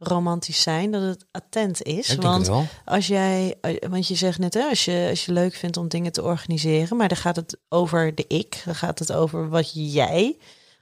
romantisch 0.08 0.62
zijn? 0.62 0.90
Dat 0.90 1.02
het 1.02 1.24
attent 1.30 1.82
is? 1.82 2.08
ik 2.08 2.22
Want 2.22 2.50
als 2.84 3.06
jij, 3.06 3.54
eh, 3.60 3.88
want 3.90 4.08
je 4.08 4.14
zegt 4.14 4.38
net, 4.38 4.54
hè, 4.54 4.62
als 4.62 4.84
je, 4.84 5.06
als 5.10 5.24
je 5.24 5.32
leuk 5.32 5.54
vindt 5.54 5.76
om 5.76 5.88
dingen 5.88 6.12
te 6.12 6.22
organiseren, 6.22 6.96
maar 6.96 7.08
dan 7.08 7.16
gaat 7.16 7.36
het 7.36 7.56
over 7.68 8.14
de 8.14 8.24
ik, 8.28 8.62
dan 8.64 8.74
gaat 8.74 8.98
het 8.98 9.12
over 9.12 9.48
wat 9.48 9.92
jij 9.92 10.36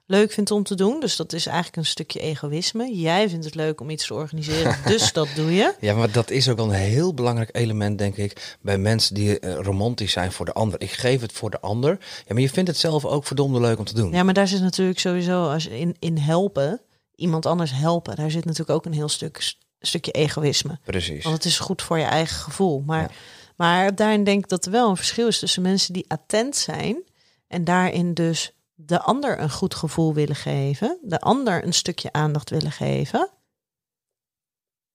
leuk 0.06 0.32
vindt 0.32 0.50
om 0.50 0.62
te 0.62 0.74
doen. 0.74 1.00
Dus 1.00 1.16
dat 1.16 1.32
is 1.32 1.46
eigenlijk 1.46 1.76
een 1.76 1.86
stukje 1.86 2.20
egoïsme. 2.20 2.94
Jij 2.94 3.28
vindt 3.28 3.44
het 3.44 3.54
leuk 3.54 3.80
om 3.80 3.90
iets 3.90 4.06
te 4.06 4.14
organiseren, 4.14 4.76
dus 4.86 5.12
dat 5.12 5.28
doe 5.34 5.54
je. 5.54 5.74
Ja, 5.80 5.94
maar 5.94 6.10
dat 6.10 6.30
is 6.30 6.48
ook 6.48 6.56
wel 6.56 6.66
een 6.66 6.72
heel 6.72 7.14
belangrijk 7.14 7.48
element, 7.52 7.98
denk 7.98 8.16
ik, 8.16 8.56
bij 8.60 8.78
mensen 8.78 9.14
die 9.14 9.38
eh, 9.38 9.54
romantisch 9.54 10.12
zijn 10.12 10.32
voor 10.32 10.44
de 10.44 10.52
ander. 10.52 10.80
Ik 10.80 10.90
geef 10.90 11.20
het 11.20 11.32
voor 11.32 11.50
de 11.50 11.60
ander. 11.60 11.98
Ja, 12.26 12.34
maar 12.34 12.42
je 12.42 12.50
vindt 12.50 12.68
het 12.68 12.78
zelf 12.78 13.04
ook 13.04 13.26
verdomde 13.26 13.60
leuk 13.60 13.78
om 13.78 13.84
te 13.84 13.94
doen. 13.94 14.12
Ja, 14.12 14.22
maar 14.22 14.34
daar 14.34 14.48
zit 14.48 14.60
natuurlijk 14.60 14.98
sowieso 14.98 15.48
als 15.48 15.66
in, 15.66 15.96
in 15.98 16.18
helpen, 16.18 16.80
iemand 17.22 17.46
anders 17.46 17.72
helpen, 17.72 18.16
daar 18.16 18.30
zit 18.30 18.44
natuurlijk 18.44 18.70
ook 18.78 18.84
een 18.84 18.92
heel 18.92 19.08
stuk, 19.08 19.54
stukje 19.80 20.12
egoïsme. 20.12 20.78
Precies. 20.84 21.22
Want 21.24 21.36
het 21.36 21.44
is 21.44 21.58
goed 21.58 21.82
voor 21.82 21.98
je 21.98 22.04
eigen 22.04 22.36
gevoel. 22.36 22.80
Maar, 22.80 23.00
Ja. 23.02 23.08
maar 23.56 23.94
daarin 23.94 24.24
denk 24.24 24.42
ik 24.42 24.48
dat 24.48 24.64
er 24.64 24.70
wel 24.70 24.90
een 24.90 24.96
verschil 24.96 25.26
is 25.26 25.38
tussen 25.38 25.62
mensen 25.62 25.92
die 25.92 26.04
attent 26.08 26.56
zijn 26.56 27.02
en 27.46 27.64
daarin 27.64 28.14
dus 28.14 28.52
de 28.74 29.00
ander 29.00 29.40
een 29.40 29.50
goed 29.50 29.74
gevoel 29.74 30.14
willen 30.14 30.36
geven, 30.36 30.98
de 31.02 31.20
ander 31.20 31.64
een 31.64 31.74
stukje 31.74 32.12
aandacht 32.12 32.50
willen 32.50 32.72
geven. 32.72 33.30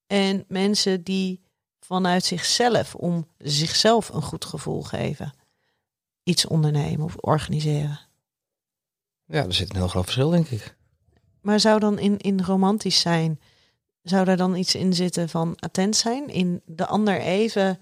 En 0.07 0.45
mensen 0.47 1.03
die 1.03 1.41
vanuit 1.79 2.23
zichzelf 2.25 2.95
om 2.95 3.27
zichzelf 3.37 4.09
een 4.09 4.21
goed 4.21 4.45
gevoel 4.45 4.81
geven, 4.83 5.33
iets 6.23 6.45
ondernemen 6.45 7.05
of 7.05 7.15
organiseren. 7.17 7.99
Ja, 9.25 9.43
er 9.45 9.53
zit 9.53 9.69
een 9.69 9.75
heel 9.75 9.87
groot 9.87 10.03
verschil, 10.03 10.29
denk 10.29 10.47
ik. 10.49 10.76
Maar 11.41 11.59
zou 11.59 11.79
dan 11.79 11.99
in, 11.99 12.17
in 12.17 12.41
romantisch 12.43 12.99
zijn, 12.99 13.39
zou 14.01 14.25
daar 14.25 14.37
dan 14.37 14.55
iets 14.55 14.75
in 14.75 14.93
zitten 14.93 15.29
van 15.29 15.55
attent 15.59 15.95
zijn? 15.95 16.27
In 16.27 16.61
de 16.65 16.85
ander 16.85 17.19
even 17.19 17.79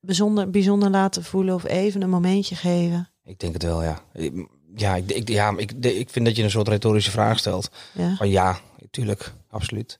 bijzonder, 0.00 0.50
bijzonder 0.50 0.90
laten 0.90 1.24
voelen 1.24 1.54
of 1.54 1.64
even 1.64 2.02
een 2.02 2.10
momentje 2.10 2.54
geven? 2.54 3.08
Ik 3.24 3.38
denk 3.38 3.52
het 3.52 3.62
wel, 3.62 3.82
ja. 3.82 4.00
Ja, 4.74 4.96
ik, 4.96 5.10
ik, 5.10 5.28
ja, 5.28 5.54
ik, 5.56 5.72
ik 5.80 6.10
vind 6.10 6.26
dat 6.26 6.36
je 6.36 6.42
een 6.42 6.50
soort 6.50 6.68
retorische 6.68 7.10
vraag 7.10 7.38
stelt. 7.38 7.70
Ja. 7.92 8.14
Van 8.16 8.28
ja, 8.28 8.60
tuurlijk, 8.90 9.32
absoluut. 9.48 9.98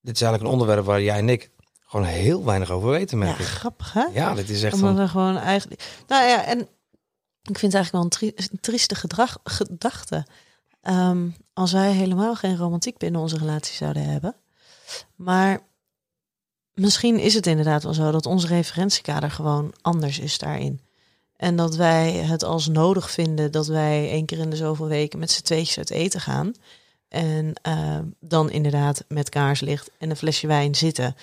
Dit 0.00 0.14
is 0.14 0.22
eigenlijk 0.22 0.42
een 0.42 0.58
onderwerp 0.58 0.84
waar 0.86 1.02
jij 1.02 1.18
en 1.18 1.28
ik 1.28 1.50
gewoon 1.80 2.06
heel 2.06 2.44
weinig 2.44 2.70
over 2.70 2.90
weten, 2.90 3.18
Ja, 3.18 3.24
merk 3.24 3.38
ik. 3.38 3.44
grappig 3.46 3.92
hè? 3.92 4.04
Ja, 4.12 4.34
dit 4.34 4.48
is 4.50 4.62
echt 4.62 4.74
Omdat 4.74 4.96
van... 4.96 5.08
gewoon 5.08 5.36
eigenlijk. 5.36 6.02
Nou 6.06 6.28
ja, 6.28 6.44
en 6.44 6.58
ik 7.42 7.58
vind 7.58 7.72
het 7.72 7.74
eigenlijk 7.74 7.92
wel 7.92 8.02
een, 8.02 8.08
tri- 8.08 8.32
een 8.52 8.60
trieste 8.60 8.94
gedrag, 8.94 9.38
gedachte. 9.44 10.26
Ehm, 10.84 11.28
als 11.52 11.72
wij 11.72 11.92
helemaal 11.92 12.34
geen 12.34 12.56
romantiek 12.56 12.98
binnen 12.98 13.20
onze 13.20 13.38
relatie 13.38 13.74
zouden 13.74 14.04
hebben. 14.04 14.34
Maar 15.16 15.60
misschien 16.74 17.18
is 17.18 17.34
het 17.34 17.46
inderdaad 17.46 17.82
wel 17.82 17.94
zo 17.94 18.10
dat 18.10 18.26
ons 18.26 18.46
referentiekader 18.46 19.30
gewoon 19.30 19.74
anders 19.80 20.18
is 20.18 20.38
daarin. 20.38 20.80
En 21.36 21.56
dat 21.56 21.76
wij 21.76 22.12
het 22.12 22.42
als 22.42 22.68
nodig 22.68 23.10
vinden 23.10 23.52
dat 23.52 23.66
wij 23.66 24.10
één 24.10 24.26
keer 24.26 24.38
in 24.38 24.50
de 24.50 24.56
zoveel 24.56 24.86
weken 24.86 25.18
met 25.18 25.30
z'n 25.30 25.42
tweetjes 25.42 25.78
uit 25.78 25.90
eten 25.90 26.20
gaan. 26.20 26.52
En 27.08 27.52
eh, 27.62 27.98
dan 28.20 28.50
inderdaad 28.50 29.04
met 29.08 29.28
kaarslicht 29.28 29.90
en 29.98 30.10
een 30.10 30.16
flesje 30.16 30.46
wijn 30.46 30.74
zitten. 30.74 31.16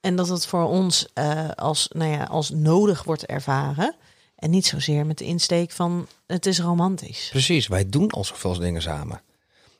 En 0.00 0.16
dat 0.16 0.28
het 0.28 0.46
voor 0.46 0.64
ons 0.64 1.06
eh, 1.14 1.50
als, 1.50 1.88
nou 1.92 2.10
ja, 2.10 2.24
als 2.24 2.50
nodig 2.50 3.04
wordt 3.04 3.26
ervaren. 3.26 3.94
En 4.42 4.50
niet 4.50 4.66
zozeer 4.66 5.06
met 5.06 5.18
de 5.18 5.24
insteek 5.24 5.70
van 5.70 6.06
het 6.26 6.46
is 6.46 6.60
romantisch. 6.60 7.28
Precies, 7.30 7.66
wij 7.66 7.88
doen 7.88 8.10
al 8.10 8.24
zoveel 8.24 8.58
dingen 8.58 8.82
samen. 8.82 9.22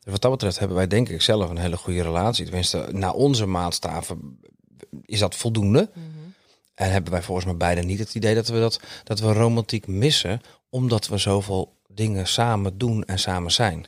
Dus 0.01 0.13
wat 0.13 0.23
dat 0.23 0.31
betreft 0.31 0.59
hebben 0.59 0.77
wij 0.77 0.87
denk 0.87 1.09
ik 1.09 1.23
zelf 1.23 1.51
een 1.51 1.59
hele 1.59 1.77
goede 1.77 2.03
relatie. 2.03 2.45
Tenminste, 2.45 2.89
naar 2.93 3.13
onze 3.13 3.47
maatstaven 3.47 4.41
is 5.05 5.19
dat 5.19 5.37
voldoende. 5.37 5.91
En 6.75 6.91
hebben 6.91 7.13
wij 7.13 7.23
volgens 7.23 7.47
mij 7.47 7.57
beiden 7.57 7.87
niet 7.87 7.99
het 7.99 8.15
idee 8.15 8.35
dat 8.35 8.49
we, 8.49 8.59
dat, 8.59 8.81
dat 9.05 9.21
we 9.21 9.33
romantiek 9.33 9.87
missen, 9.87 10.41
omdat 10.71 11.07
we 11.07 11.19
zoveel 11.19 11.77
dingen 11.87 12.27
samen 12.27 12.79
doen 12.79 13.05
en 13.05 13.19
samen 13.19 13.53
zijn. 13.53 13.87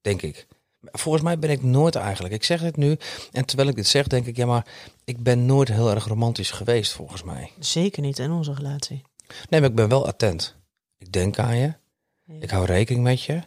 Denk 0.00 0.22
ik. 0.22 0.46
Volgens 0.82 1.24
mij 1.24 1.38
ben 1.38 1.50
ik 1.50 1.62
nooit 1.62 1.94
eigenlijk. 1.94 2.34
Ik 2.34 2.44
zeg 2.44 2.60
dit 2.60 2.76
nu 2.76 2.96
en 3.32 3.44
terwijl 3.44 3.68
ik 3.68 3.74
dit 3.74 3.86
zeg, 3.86 4.06
denk 4.06 4.26
ik, 4.26 4.36
ja, 4.36 4.46
maar 4.46 4.66
ik 5.04 5.22
ben 5.22 5.46
nooit 5.46 5.68
heel 5.68 5.90
erg 5.90 6.04
romantisch 6.04 6.50
geweest, 6.50 6.92
volgens 6.92 7.22
mij. 7.22 7.50
Zeker 7.58 8.02
niet 8.02 8.18
in 8.18 8.30
onze 8.30 8.54
relatie. 8.54 9.02
Nee, 9.48 9.60
maar 9.60 9.68
ik 9.68 9.74
ben 9.76 9.88
wel 9.88 10.06
attent. 10.06 10.56
Ik 10.98 11.12
denk 11.12 11.38
aan 11.38 11.56
je. 11.56 11.72
Ja. 12.24 12.34
Ik 12.40 12.50
hou 12.50 12.64
rekening 12.66 13.04
met 13.04 13.22
je. 13.22 13.40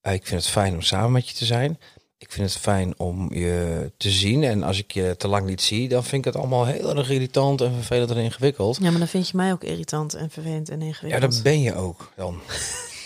Eh, 0.00 0.12
Ik 0.12 0.26
vind 0.26 0.42
het 0.42 0.50
fijn 0.50 0.74
om 0.74 0.82
samen 0.82 1.12
met 1.12 1.28
je 1.28 1.34
te 1.34 1.44
zijn. 1.44 1.78
Ik 2.18 2.32
vind 2.32 2.52
het 2.52 2.60
fijn 2.62 2.98
om 2.98 3.34
je 3.34 3.92
te 3.96 4.10
zien. 4.10 4.42
En 4.42 4.62
als 4.62 4.78
ik 4.78 4.92
je 4.92 5.14
te 5.18 5.28
lang 5.28 5.46
niet 5.46 5.62
zie, 5.62 5.88
dan 5.88 6.02
vind 6.04 6.26
ik 6.26 6.32
het 6.32 6.36
allemaal 6.42 6.66
heel 6.66 6.96
erg 6.96 7.10
irritant 7.10 7.60
en 7.60 7.72
vervelend 7.74 8.10
en 8.10 8.16
ingewikkeld. 8.16 8.76
Ja, 8.80 8.90
maar 8.90 8.98
dan 8.98 9.08
vind 9.08 9.28
je 9.28 9.36
mij 9.36 9.52
ook 9.52 9.64
irritant 9.64 10.14
en 10.14 10.30
vervelend 10.30 10.68
en 10.68 10.80
Ja, 10.80 10.86
ingewikkeld. 10.86 11.32
dat 11.32 11.42
ben 11.42 11.60
je 11.60 11.74
ook 11.74 12.12
dan. 12.16 12.40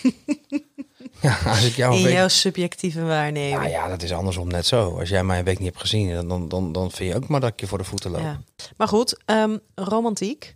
ja, 1.21 1.37
als 1.45 1.63
ik 1.65 1.75
jou 1.75 1.91
een 1.93 1.97
in 1.99 2.03
week... 2.05 2.13
jouw 2.13 2.27
subjectieve 2.27 3.01
waarneming. 3.03 3.53
Ja, 3.61 3.67
ja, 3.67 3.87
dat 3.87 4.01
is 4.01 4.11
andersom 4.13 4.47
net 4.47 4.65
zo. 4.65 4.99
Als 4.99 5.09
jij 5.09 5.23
mij 5.23 5.39
een 5.39 5.45
week 5.45 5.57
niet 5.59 5.67
hebt 5.67 5.79
gezien, 5.79 6.13
dan, 6.13 6.27
dan, 6.27 6.47
dan, 6.49 6.71
dan 6.71 6.91
vind 6.91 7.09
je 7.11 7.15
ook 7.15 7.27
maar 7.27 7.39
dat 7.39 7.49
ik 7.53 7.59
je 7.59 7.67
voor 7.67 7.77
de 7.77 7.83
voeten 7.83 8.11
loop. 8.11 8.21
Ja. 8.21 8.41
Maar 8.77 8.87
goed, 8.87 9.17
ehm, 9.25 9.57
romantiek. 9.75 10.55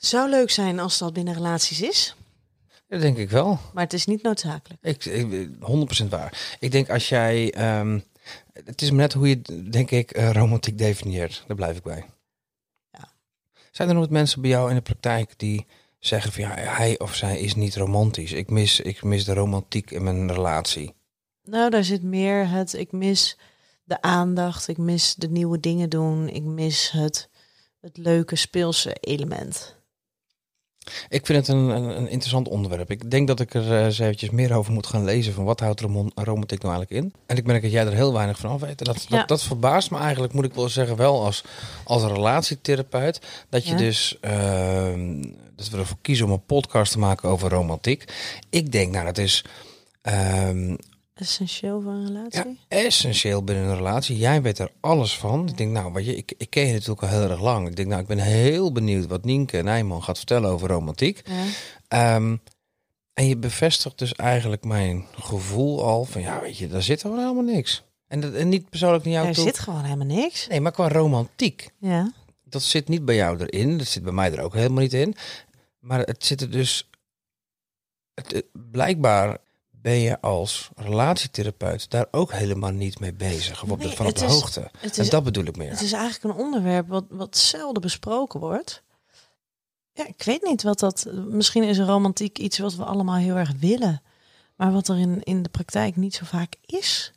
Zou 0.00 0.30
leuk 0.30 0.50
zijn 0.50 0.78
als 0.78 0.98
dat 0.98 1.12
binnen 1.12 1.34
relaties 1.34 1.80
is, 1.80 2.14
Dat 2.88 3.00
denk 3.00 3.16
ik 3.16 3.30
wel. 3.30 3.58
maar 3.72 3.84
het 3.84 3.92
is 3.92 4.06
niet 4.06 4.22
noodzakelijk. 4.22 4.82
Ik, 4.82 5.04
ik, 5.04 5.48
100% 6.04 6.08
waar. 6.08 6.56
Ik 6.60 6.70
denk 6.72 6.90
als 6.90 7.08
jij... 7.08 7.52
ehm, 7.52 8.00
het 8.64 8.82
is 8.82 8.90
maar 8.90 8.98
net 8.98 9.12
hoe 9.12 9.28
je, 9.28 9.40
denk 9.70 9.90
ik, 9.90 10.10
eh, 10.10 10.30
romantiek 10.30 10.78
definieert. 10.78 11.44
Daar 11.46 11.56
blijf 11.56 11.76
ik 11.76 11.82
bij. 11.82 12.06
Ja. 12.90 13.12
Zijn 13.70 13.88
er 13.88 13.94
nooit 13.94 14.10
mensen 14.10 14.40
bij 14.40 14.50
jou 14.50 14.68
in 14.68 14.74
de 14.76 14.82
praktijk 14.82 15.34
die 15.36 15.66
zeggen 15.98 16.32
van... 16.32 16.42
Ja, 16.42 16.54
hij 16.54 16.98
of 16.98 17.14
zij 17.14 17.40
is 17.40 17.54
niet 17.54 17.76
romantisch. 17.76 18.32
Ik 18.32 18.50
mis, 18.50 18.80
ik 18.80 19.02
mis 19.02 19.24
de 19.24 19.34
romantiek 19.34 19.90
in 19.90 20.02
mijn 20.02 20.32
relatie. 20.32 20.94
Nou, 21.42 21.70
daar 21.70 21.84
zit 21.84 22.02
meer 22.02 22.48
het, 22.48 22.72
ik 22.72 22.92
mis 22.92 23.38
de 23.84 24.02
aandacht, 24.02 24.68
ik 24.68 24.78
mis 24.78 25.14
de 25.14 25.28
nieuwe 25.30 25.60
dingen 25.60 25.88
doen, 25.90 26.28
ik 26.28 26.42
mis 26.42 26.90
het, 26.90 27.28
het 27.80 27.96
leuke 27.96 28.36
speelse 28.36 28.92
element. 29.00 29.78
Ik 31.08 31.26
vind 31.26 31.46
het 31.46 31.56
een, 31.56 31.68
een, 31.68 31.96
een 31.96 32.08
interessant 32.08 32.48
onderwerp. 32.48 32.90
Ik 32.90 33.10
denk 33.10 33.26
dat 33.26 33.40
ik 33.40 33.54
er 33.54 33.72
eh, 33.72 33.84
eens 33.84 33.98
eventjes 33.98 34.30
meer 34.30 34.52
over 34.54 34.72
moet 34.72 34.86
gaan 34.86 35.04
lezen. 35.04 35.32
Van 35.32 35.44
wat 35.44 35.60
houdt 35.60 35.80
romantiek 36.14 36.62
nou 36.62 36.74
eigenlijk 36.74 36.90
in? 36.90 37.12
En 37.26 37.36
ik 37.36 37.46
merk 37.46 37.62
dat 37.62 37.70
jij 37.70 37.86
er 37.86 37.92
heel 37.94 38.12
weinig 38.12 38.38
van 38.38 38.50
af 38.50 38.60
weet. 38.60 38.84
Dat, 38.84 39.06
Ja. 39.08 39.18
dat, 39.18 39.28
dat 39.28 39.42
verbaast 39.42 39.90
me 39.90 39.98
eigenlijk, 39.98 40.32
moet 40.32 40.44
ik 40.44 40.54
wel 40.54 40.68
zeggen, 40.68 40.96
wel 40.96 41.24
als, 41.24 41.44
als 41.84 42.02
relatietherapeut. 42.02 43.20
Dat 43.48 43.64
je 43.64 43.70
Ja. 43.70 43.76
dus, 43.76 44.18
ehm, 44.20 45.22
dat 45.56 45.68
we 45.68 45.78
ervoor 45.78 45.98
kiezen 46.02 46.26
om 46.26 46.32
een 46.32 46.44
podcast 46.46 46.92
te 46.92 46.98
maken 46.98 47.28
over 47.28 47.50
romantiek. 47.50 48.04
Ik 48.50 48.72
denk, 48.72 48.92
nou, 48.92 49.04
dat 49.04 49.18
is 49.18 49.44
ehm, 50.02 50.76
Essentieel 51.20 51.80
voor 51.80 51.92
een 51.92 52.06
relatie? 52.06 52.40
ja, 52.68 52.76
essentieel 52.78 53.44
binnen 53.44 53.64
een 53.64 53.76
relatie. 53.76 54.16
Jij 54.16 54.42
weet 54.42 54.58
er 54.58 54.70
alles 54.80 55.18
van. 55.18 55.48
Ik 55.48 55.56
denk, 55.56 55.70
nou, 55.72 55.92
weet 55.92 56.04
je, 56.06 56.16
ik, 56.16 56.32
ik 56.36 56.50
ken 56.50 56.66
je 56.66 56.72
natuurlijk 56.72 57.02
al 57.02 57.08
heel 57.08 57.30
erg 57.30 57.40
lang. 57.40 57.68
Ik 57.68 57.76
denk, 57.76 57.88
nou, 57.88 58.00
ik 58.00 58.06
ben 58.06 58.18
heel 58.18 58.72
benieuwd 58.72 59.06
wat 59.06 59.24
Nienke 59.24 59.56
Nijman 59.62 60.02
gaat 60.02 60.16
vertellen 60.16 60.50
over 60.50 60.68
romantiek. 60.68 61.22
Ja. 61.24 61.44
Ehm, 61.88 62.36
en 63.14 63.26
je 63.26 63.36
bevestigt 63.36 63.98
dus 63.98 64.14
eigenlijk 64.14 64.64
mijn 64.64 65.04
gevoel 65.14 65.84
al 65.84 66.04
van 66.04 66.20
ja, 66.20 66.40
weet 66.40 66.56
je, 66.58 66.68
daar 66.68 66.82
zit 66.82 67.00
gewoon 67.00 67.18
helemaal 67.18 67.42
niks. 67.54 67.82
En, 68.06 68.20
dat, 68.20 68.32
en 68.34 68.48
niet 68.48 68.68
persoonlijk 68.70 69.04
naar 69.04 69.12
jou 69.12 69.26
Er 69.26 69.34
toe. 69.34 69.44
zit 69.44 69.58
gewoon 69.58 69.84
helemaal 69.84 70.06
niks. 70.06 70.46
Nee, 70.48 70.60
maar 70.60 70.72
qua 70.72 70.88
romantiek. 70.88 71.68
Ja. 71.78 72.12
Dat 72.44 72.62
zit 72.62 72.88
niet 72.88 73.04
bij 73.04 73.14
jou 73.14 73.38
erin. 73.46 73.78
Dat 73.78 73.86
zit 73.86 74.02
bij 74.02 74.12
mij 74.12 74.32
er 74.32 74.40
ook 74.42 74.54
helemaal 74.54 74.82
niet 74.82 74.92
in. 74.92 75.14
Maar 75.80 75.98
het 76.00 76.24
zit 76.24 76.40
er 76.40 76.50
dus. 76.50 76.88
Het, 78.14 78.32
het- 78.32 78.46
blijkbaar 78.70 79.38
ben 79.82 79.98
je 79.98 80.20
als 80.20 80.70
relatietherapeut 80.74 81.90
daar 81.90 82.06
ook 82.10 82.32
helemaal 82.32 82.70
niet 82.70 83.00
mee 83.00 83.12
bezig. 83.12 83.62
Of 83.62 83.70
op 83.70 83.80
de, 83.80 83.90
van 83.90 84.06
op 84.06 84.14
de 84.14 84.24
is- 84.24 84.32
hoogte. 84.32 84.70
En 84.96 85.08
dat 85.08 85.24
bedoel 85.24 85.44
ik 85.44 85.56
meer. 85.56 85.70
het 85.70 85.80
is 85.80 85.92
eigenlijk 85.92 86.24
een 86.24 86.44
onderwerp 86.44 86.88
wat, 86.88 87.04
wat 87.08 87.36
zelden 87.36 87.82
besproken 87.82 88.40
wordt. 88.40 88.82
Ja, 89.92 90.06
ik 90.06 90.22
weet 90.22 90.42
niet 90.42 90.62
wat 90.62 90.78
dat... 90.78 91.06
Misschien 91.28 91.62
is 91.62 91.78
romantiek 91.78 92.38
iets 92.38 92.58
wat 92.58 92.74
we 92.74 92.84
allemaal 92.84 93.16
heel 93.16 93.36
erg 93.36 93.52
willen. 93.58 94.02
Maar 94.56 94.72
wat 94.72 94.88
er 94.88 94.98
in, 94.98 95.22
in 95.22 95.42
de 95.42 95.48
praktijk 95.48 95.96
niet 95.96 96.14
zo 96.14 96.24
vaak 96.24 96.56
is. 96.66 97.12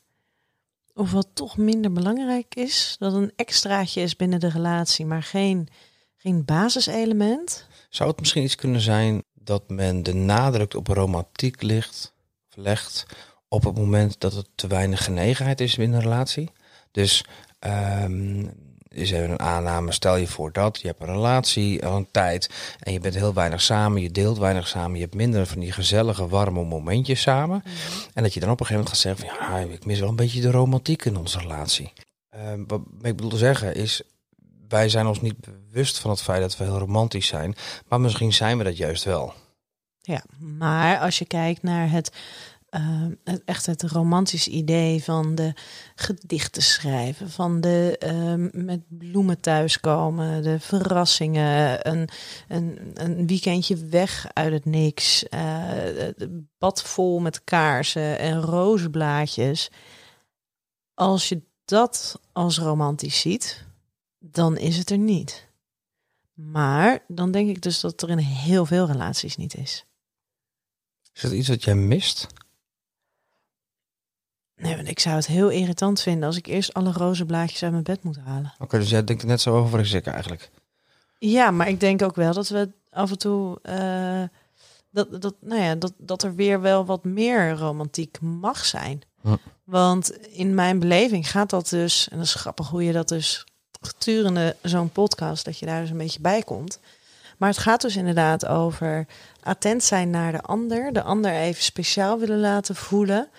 Of 0.93 1.11
wat 1.11 1.27
toch 1.33 1.57
minder 1.57 1.91
belangrijk 1.91 2.55
is. 2.55 2.95
Dat 2.99 3.13
een 3.13 3.31
extraatje 3.35 4.01
is 4.01 4.15
binnen 4.15 4.39
de 4.39 4.49
relatie, 4.49 5.05
maar 5.05 5.23
geen, 5.23 5.67
geen 6.17 6.45
basiselement. 6.45 7.67
Zou 7.89 8.09
het 8.09 8.19
misschien 8.19 8.43
iets 8.43 8.55
kunnen 8.55 8.81
zijn 8.81 9.23
dat 9.33 9.69
men 9.69 10.03
de 10.03 10.13
nadruk 10.13 10.73
op 10.73 10.87
romantiek 10.87 11.61
ligt, 11.61 12.13
legt 12.55 13.05
op 13.47 13.63
het 13.63 13.75
moment 13.75 14.19
dat 14.19 14.33
het 14.33 14.47
te 14.55 14.67
weinig 14.67 15.03
genegenheid 15.03 15.61
is 15.61 15.75
binnen 15.75 15.97
een 15.97 16.03
relatie? 16.03 16.51
Dus 16.91 17.25
ehm 17.59 18.45
is 18.93 19.11
even 19.11 19.29
een 19.29 19.39
aanname, 19.39 19.91
stel 19.91 20.15
je 20.15 20.27
voor 20.27 20.51
dat 20.51 20.79
je 20.81 20.87
hebt 20.87 21.01
een 21.01 21.07
relatie 21.07 21.85
al 21.85 21.97
een 21.97 22.11
tijd 22.11 22.49
en 22.79 22.93
je 22.93 22.99
bent 22.99 23.15
heel 23.15 23.33
weinig 23.33 23.61
samen, 23.61 24.01
je 24.01 24.11
deelt 24.11 24.37
weinig 24.37 24.67
samen, 24.67 24.95
je 24.95 25.01
hebt 25.01 25.15
minder 25.15 25.47
van 25.47 25.59
die 25.59 25.71
gezellige, 25.71 26.27
warme 26.27 26.63
momentjes 26.63 27.21
samen. 27.21 27.63
En 28.13 28.23
dat 28.23 28.33
je 28.33 28.39
dan 28.39 28.49
op 28.49 28.59
een 28.59 28.65
gegeven 28.65 28.83
moment 28.83 28.89
gaat 28.89 29.17
zeggen 29.17 29.37
van 29.39 29.63
ja, 29.65 29.73
ik 29.73 29.85
mis 29.85 29.99
wel 29.99 30.09
een 30.09 30.15
beetje 30.15 30.41
de 30.41 30.51
romantiek 30.51 31.05
in 31.05 31.17
onze 31.17 31.39
relatie. 31.39 31.93
Ehm, 32.29 32.63
wat 32.67 32.81
ik 33.01 33.15
bedoel 33.15 33.29
te 33.29 33.37
zeggen 33.37 33.75
is, 33.75 34.01
wij 34.67 34.89
zijn 34.89 35.07
ons 35.07 35.21
niet 35.21 35.35
bewust 35.39 35.97
van 35.97 36.09
het 36.09 36.21
feit 36.21 36.41
dat 36.41 36.57
we 36.57 36.63
heel 36.63 36.77
romantisch 36.77 37.27
zijn. 37.27 37.55
Maar 37.87 38.01
misschien 38.01 38.33
zijn 38.33 38.57
we 38.57 38.63
dat 38.63 38.77
juist 38.77 39.03
wel. 39.03 39.33
Ja, 40.05 40.23
maar 40.39 40.99
als 40.99 41.19
je 41.19 41.25
kijkt 41.25 41.63
naar 41.63 41.91
het, 41.91 42.11
eh, 42.69 43.05
het 43.23 43.41
echt 43.45 43.65
het 43.65 43.81
romantisch 43.81 44.47
idee 44.47 45.03
van 45.03 45.35
de 45.35 45.53
gedichten 45.95 46.61
schrijven, 46.61 47.29
van 47.29 47.61
de 47.61 47.97
eh, 47.99 48.63
met 48.63 48.81
bloemen 48.87 49.39
thuiskomen, 49.39 50.43
de 50.43 50.59
verrassingen, 50.59 51.87
een, 51.89 52.09
een, 52.47 52.91
een 52.93 53.27
weekendje 53.27 53.85
weg 53.85 54.27
uit 54.33 54.53
het 54.53 54.65
niks, 54.65 55.27
eh, 55.27 55.41
het 55.95 56.29
bad 56.57 56.81
vol 56.81 57.19
met 57.19 57.43
kaarsen 57.43 58.19
en 58.19 58.41
rozenblaadjes. 58.41 59.71
Als 60.93 61.29
je 61.29 61.41
dat 61.65 62.19
als 62.31 62.57
romantisch 62.57 63.19
ziet, 63.19 63.65
dan 64.19 64.57
is 64.57 64.77
het 64.77 64.89
er 64.89 64.97
niet. 64.97 65.47
Maar 66.33 67.03
dan 67.07 67.31
denk 67.31 67.49
ik 67.49 67.61
dus 67.61 67.79
dat 67.79 68.01
er 68.01 68.09
in 68.09 68.17
heel 68.17 68.65
veel 68.65 68.85
relaties 68.85 69.35
niet 69.35 69.57
is. 69.57 69.85
Is 71.13 71.21
dat 71.21 71.31
iets 71.31 71.47
wat 71.47 71.63
jij 71.63 71.75
mist? 71.75 72.27
Nee, 74.55 74.75
want 74.75 74.87
ik 74.87 74.99
zou 74.99 75.15
het 75.15 75.27
heel 75.27 75.49
irritant 75.49 76.01
vinden 76.01 76.27
als 76.27 76.37
ik 76.37 76.45
eerst 76.45 76.73
alle 76.73 76.91
rozenblaadjes 76.91 77.63
uit 77.63 77.71
mijn 77.71 77.83
bed 77.83 78.03
moet 78.03 78.17
halen. 78.17 78.53
Oké, 78.59 78.79
dus 78.79 78.89
jij 78.89 79.03
denkt 79.03 79.21
er 79.21 79.27
net 79.27 79.41
zo 79.41 79.55
over 79.55 79.79
als 79.79 79.91
ik 79.91 80.07
eigenlijk. 80.07 80.51
Ja, 81.19 81.51
maar 81.51 81.67
ik 81.67 81.79
denk 81.79 82.01
ook 82.01 82.15
wel 82.15 82.33
dat 82.33 82.49
we 82.49 82.69
af 82.89 83.11
en 83.11 83.17
toe 83.17 83.59
eh, 83.61 84.23
dat, 84.91 85.21
dat, 85.21 85.35
nou 85.39 85.61
ja, 85.61 85.75
dat, 85.75 85.93
dat 85.97 86.23
er 86.23 86.35
weer 86.35 86.61
wel 86.61 86.85
wat 86.85 87.03
meer 87.03 87.51
romantiek 87.51 88.21
mag 88.21 88.65
zijn. 88.65 89.01
Hm. 89.21 89.35
Want 89.63 90.11
in 90.27 90.55
mijn 90.55 90.79
beleving 90.79 91.31
gaat 91.31 91.49
dat 91.49 91.69
dus, 91.69 92.07
en 92.09 92.17
dat 92.17 92.25
is 92.25 92.33
grappig 92.33 92.67
hoe 92.67 92.83
je 92.83 92.91
dat 92.91 93.07
dus 93.07 93.45
gedurende 93.81 94.55
zo'n 94.61 94.89
podcast, 94.89 95.45
dat 95.45 95.59
je 95.59 95.65
daar 95.65 95.81
dus 95.81 95.89
een 95.89 95.97
beetje 95.97 96.21
bij 96.21 96.41
komt. 96.41 96.79
Maar 97.43 97.51
het 97.51 97.61
gaat 97.61 97.81
dus 97.81 97.95
inderdaad 97.95 98.45
over 98.45 99.07
attent 99.41 99.83
zijn 99.83 100.09
naar 100.09 100.31
de 100.31 100.41
ander, 100.41 100.93
de 100.93 101.01
ander 101.01 101.31
even 101.31 101.63
speciaal 101.63 102.19
willen 102.19 102.39
laten 102.39 102.75
voelen, 102.75 103.29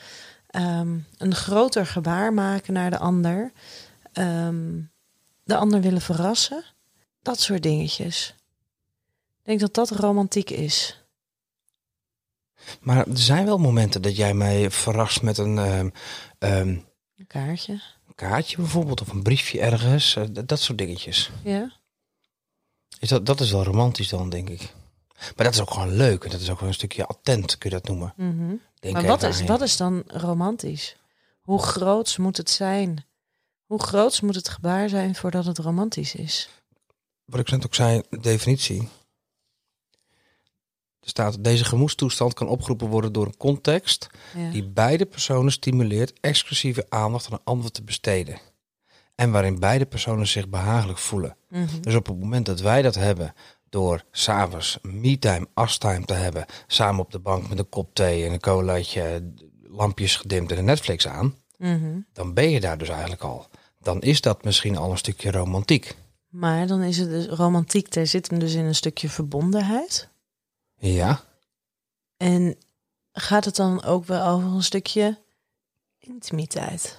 ehm, 0.47 0.99
een 1.19 1.35
groter 1.35 1.87
gebaar 1.87 2.33
maken 2.33 2.73
naar 2.73 2.91
de 2.91 2.99
ander, 2.99 3.53
ehm, 4.13 4.81
de 5.45 5.57
ander 5.57 5.81
willen 5.81 6.01
verrassen, 6.01 6.65
dat 7.23 7.41
soort 7.41 7.63
dingetjes. 7.63 8.35
Ik 9.39 9.45
denk 9.45 9.61
dat 9.61 9.75
dat 9.75 9.91
romantiek 9.91 10.51
is. 10.51 11.05
Maar 12.81 12.97
er 13.09 13.19
zijn 13.19 13.45
wel 13.45 13.59
momenten 13.59 14.03
dat 14.03 14.17
jij 14.17 14.35
mij 14.35 14.71
verrast 14.71 15.23
met 15.23 15.39
een 15.39 15.59
ehm, 15.59 15.89
Een 16.39 17.27
kaartje. 17.27 17.73
Een 17.73 18.15
kaartje 18.15 18.57
bijvoorbeeld, 18.57 19.01
of 19.01 19.09
een 19.09 19.23
briefje 19.23 19.61
ergens. 19.61 20.17
eh, 20.17 20.25
dat 20.47 20.61
soort 20.61 20.79
dingetjes. 20.79 21.31
Ja. 21.45 21.83
Is 23.05 23.11
dat, 23.11 23.27
dat 23.27 23.41
is 23.41 23.51
wel 23.51 23.65
romantisch 23.65 24.09
dan, 24.09 24.31
denk 24.31 24.49
ik. 24.49 24.75
Maar 25.19 25.45
dat 25.45 25.55
is 25.55 25.61
ook 25.61 25.71
gewoon 25.71 25.95
leuk. 25.97 26.25
En 26.25 26.31
dat 26.31 26.41
is 26.41 26.51
ook 26.51 26.61
wel 26.61 26.69
een 26.69 26.75
stukje 26.75 27.07
attent, 27.07 27.59
kun 27.59 27.71
je 27.71 27.77
dat 27.77 27.89
noemen. 27.89 28.13
Mhm. 28.17 28.55
Denk 28.81 28.95
Maar 28.95 29.07
wat 29.07 29.23
is, 29.23 29.43
wat 29.43 29.61
is 29.61 29.77
dan 29.77 30.03
romantisch? 30.07 30.97
Hoe 31.41 31.63
groots 31.63 32.17
moet 32.17 32.37
het 32.37 32.51
zijn? 32.51 33.05
Hoe 33.65 33.83
groots 33.83 34.21
moet 34.21 34.35
het 34.35 34.49
gebaar 34.49 34.89
zijn 34.89 35.15
voordat 35.15 35.45
het 35.45 35.59
romantisch 35.59 36.15
is? 36.15 36.49
Wat 37.25 37.41
ik 37.41 37.51
net 37.51 37.65
ook 37.65 37.75
zei, 37.75 38.03
de 38.11 38.21
definitie. 38.21 38.89
Er 41.01 41.09
staat, 41.11 41.45
deze 41.45 41.65
gemoedstoestand 41.65 42.35
kan 42.35 42.49
opgeroepen 42.49 42.89
worden 42.89 43.13
door 43.13 43.27
een 43.27 43.37
context 43.37 44.07
Ja. 44.37 44.51
die 44.51 44.65
beide 44.69 45.07
personen 45.07 45.53
stimuleert 45.53 46.21
exclusieve 46.21 46.87
aandacht 46.89 47.27
aan 47.27 47.33
een 47.33 47.45
ander 47.45 47.71
te 47.71 47.83
besteden. 47.83 48.39
En 49.15 49.31
waarin 49.31 49.59
beide 49.59 49.87
personen 49.87 50.27
zich 50.27 50.49
behagelijk 50.49 50.99
voelen. 50.99 51.37
Mhm. 51.49 51.81
Dus 51.81 51.95
op 51.95 52.07
het 52.07 52.19
moment 52.21 52.47
dat 52.47 52.61
wij 52.61 52.83
dat 52.83 52.95
hebben 52.95 53.35
door 53.69 54.05
s'avonds 54.11 54.79
me-time, 54.83 55.49
as-time 55.55 56.05
te 56.05 56.15
hebben, 56.15 56.45
samen 56.67 57.01
op 57.01 57.11
de 57.11 57.19
bank 57.19 57.49
met 57.49 57.59
een 57.59 57.69
kop 57.69 57.95
thee 57.95 58.27
en 58.27 58.33
een 58.33 58.41
colaatje, 58.41 59.33
lampjes 59.63 60.17
gedimd 60.17 60.53
en 60.53 60.59
een 60.59 60.65
Netflix 60.65 61.09
aan, 61.09 61.35
Mhm. 61.59 61.99
dan 62.13 62.35
ben 62.35 62.51
je 62.51 62.61
daar 62.61 62.79
dus 62.79 62.89
eigenlijk 62.89 63.23
al. 63.23 63.47
Dan 63.81 64.01
is 64.01 64.21
dat 64.21 64.45
misschien 64.45 64.77
al 64.77 64.91
een 64.91 64.99
stukje 64.99 65.31
romantiek. 65.31 65.95
Maar 66.29 66.67
dan 66.67 66.83
is 66.83 66.99
het 66.99 67.09
dus 67.09 67.27
romantiek, 67.27 67.93
daar 67.93 68.07
zit 68.07 68.31
hem 68.31 68.39
dus 68.39 68.55
in 68.55 68.65
een 68.65 68.75
stukje 68.75 69.09
verbondenheid. 69.09 70.09
Ja, 70.79 71.21
En 72.17 72.57
gaat 73.13 73.45
het 73.45 73.57
dan 73.57 73.83
ook 73.85 74.05
wel 74.05 74.27
over 74.27 74.49
een 74.49 74.63
stukje 74.63 75.19
intimiteit? 75.99 76.99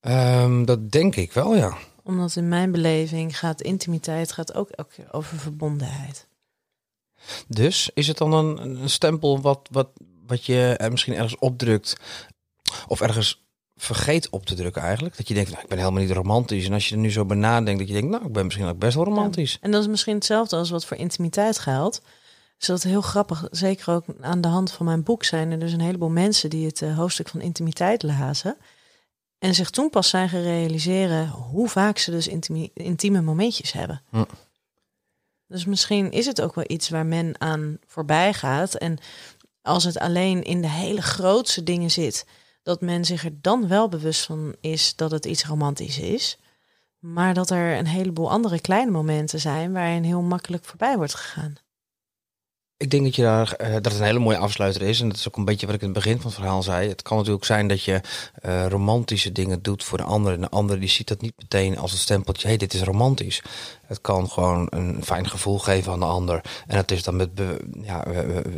Ehm, 0.00 0.64
dat 0.64 0.90
denk 0.90 1.16
ik 1.16 1.32
wel, 1.32 1.56
ja. 1.56 1.76
Omdat 2.02 2.36
in 2.36 2.48
mijn 2.48 2.70
beleving 2.70 3.38
gaat 3.38 3.60
intimiteit 3.60 4.32
gaat 4.32 4.54
ook 4.54 4.68
elke 4.68 4.94
keer 4.94 5.12
over 5.12 5.38
verbondenheid. 5.38 6.26
Dus 7.48 7.90
is 7.94 8.06
het 8.06 8.18
dan 8.18 8.32
een, 8.32 8.82
een 8.82 8.90
stempel 8.90 9.40
wat, 9.40 9.68
wat, 9.70 9.88
wat 10.26 10.44
je 10.44 10.88
misschien 10.90 11.14
ergens 11.14 11.38
opdrukt 11.38 11.96
of 12.86 13.00
ergens 13.00 13.46
vergeet 13.76 14.28
op 14.30 14.46
te 14.46 14.54
drukken 14.54 14.82
eigenlijk? 14.82 15.16
Dat 15.16 15.28
je 15.28 15.34
denkt, 15.34 15.50
nou, 15.50 15.62
ik 15.62 15.68
ben 15.68 15.78
helemaal 15.78 16.02
niet 16.02 16.10
romantisch. 16.10 16.66
En 16.66 16.72
als 16.72 16.88
je 16.88 16.94
er 16.94 17.00
nu 17.00 17.10
zo 17.10 17.24
bij 17.24 17.36
nadenkt, 17.36 17.78
dat 17.78 17.88
je 17.88 17.94
denkt, 17.94 18.10
nou, 18.10 18.26
ik 18.26 18.32
ben 18.32 18.44
misschien 18.44 18.66
ook 18.66 18.78
best 18.78 18.94
wel 18.94 19.04
romantisch. 19.04 19.58
En 19.60 19.70
dat 19.70 19.80
is 19.80 19.88
misschien 19.88 20.14
hetzelfde 20.14 20.56
als 20.56 20.70
wat 20.70 20.84
voor 20.84 20.96
intimiteit 20.96 21.58
geldt. 21.58 22.02
Dus 22.58 22.66
dat 22.66 22.78
is 22.78 22.84
heel 22.84 23.00
grappig. 23.00 23.48
Zeker 23.50 23.92
ook 23.92 24.04
aan 24.20 24.40
de 24.40 24.48
hand 24.48 24.70
van 24.70 24.86
mijn 24.86 25.02
boek 25.02 25.24
zijn 25.24 25.50
er 25.50 25.58
dus 25.58 25.72
een 25.72 25.80
heleboel 25.80 26.08
mensen 26.08 26.50
die 26.50 26.66
het 26.66 26.82
eh, 26.82 26.96
hoofdstuk 26.96 27.28
van 27.28 27.40
intimiteit 27.40 28.02
lazen. 28.02 28.56
En 29.38 29.54
zich 29.54 29.70
toen 29.70 29.90
pas 29.90 30.08
zijn 30.08 30.28
gerealiseren 30.28 31.28
hoe 31.28 31.68
vaak 31.68 31.98
ze 31.98 32.10
dus 32.10 32.28
intieme 32.74 33.20
momentjes 33.20 33.72
hebben. 33.72 34.02
Hm. 34.10 34.24
Dus 35.46 35.64
misschien 35.64 36.10
is 36.10 36.26
het 36.26 36.40
ook 36.40 36.54
wel 36.54 36.64
iets 36.66 36.88
waar 36.88 37.06
men 37.06 37.40
aan 37.40 37.78
voorbij 37.86 38.32
gaat. 38.32 38.74
En 38.74 38.98
als 39.62 39.84
het 39.84 39.98
alleen 39.98 40.42
in 40.42 40.60
de 40.60 40.70
hele 40.70 41.02
grootste 41.02 41.62
dingen 41.62 41.90
zit, 41.90 42.26
dat 42.62 42.80
men 42.80 43.04
zich 43.04 43.24
er 43.24 43.40
dan 43.40 43.68
wel 43.68 43.88
bewust 43.88 44.24
van 44.24 44.54
is 44.60 44.96
dat 44.96 45.10
het 45.10 45.24
iets 45.24 45.44
romantisch 45.44 45.98
is. 45.98 46.38
Maar 46.98 47.34
dat 47.34 47.50
er 47.50 47.78
een 47.78 47.86
heleboel 47.86 48.30
andere 48.30 48.60
kleine 48.60 48.90
momenten 48.90 49.40
zijn 49.40 49.72
waarin 49.72 50.02
heel 50.02 50.22
makkelijk 50.22 50.64
voorbij 50.64 50.96
wordt 50.96 51.14
gegaan. 51.14 51.54
Ik 52.78 52.90
denk 52.90 53.04
dat, 53.04 53.16
je 53.16 53.22
daar, 53.22 53.52
eh, 53.52 53.72
dat 53.72 53.84
het 53.84 53.98
een 53.98 54.06
hele 54.06 54.18
mooie 54.18 54.38
afsluiter 54.38 54.82
is. 54.82 55.00
En 55.00 55.08
dat 55.08 55.16
is 55.16 55.28
ook 55.28 55.36
een 55.36 55.44
beetje 55.44 55.66
wat 55.66 55.74
ik 55.74 55.80
in 55.80 55.86
het 55.86 55.96
begin 55.96 56.16
van 56.16 56.26
het 56.30 56.34
verhaal 56.34 56.62
zei. 56.62 56.88
Het 56.88 57.02
kan 57.02 57.16
natuurlijk 57.16 57.44
zijn 57.44 57.68
dat 57.68 57.82
je 57.82 58.00
eh, 58.34 58.66
romantische 58.66 59.32
dingen 59.32 59.62
doet 59.62 59.84
voor 59.84 59.98
de 59.98 60.04
ander. 60.04 60.32
En 60.32 60.40
de 60.40 60.48
ander 60.48 60.80
die 60.80 60.88
ziet 60.88 61.08
dat 61.08 61.20
niet 61.20 61.32
meteen 61.38 61.78
als 61.78 61.92
een 61.92 61.98
stempeltje. 61.98 62.48
Hey, 62.48 62.56
dit 62.56 62.74
is 62.74 62.80
romantisch. 62.80 63.42
Het 63.86 64.00
kan 64.00 64.30
gewoon 64.30 64.66
een 64.70 65.04
fijn 65.04 65.28
gevoel 65.28 65.58
geven 65.58 65.92
aan 65.92 65.98
de 65.98 66.04
ander. 66.04 66.40
En 66.66 66.76
het 66.76 66.90
is 66.90 67.02
dan 67.02 67.16
met 67.16 67.30
ja, 67.82 68.04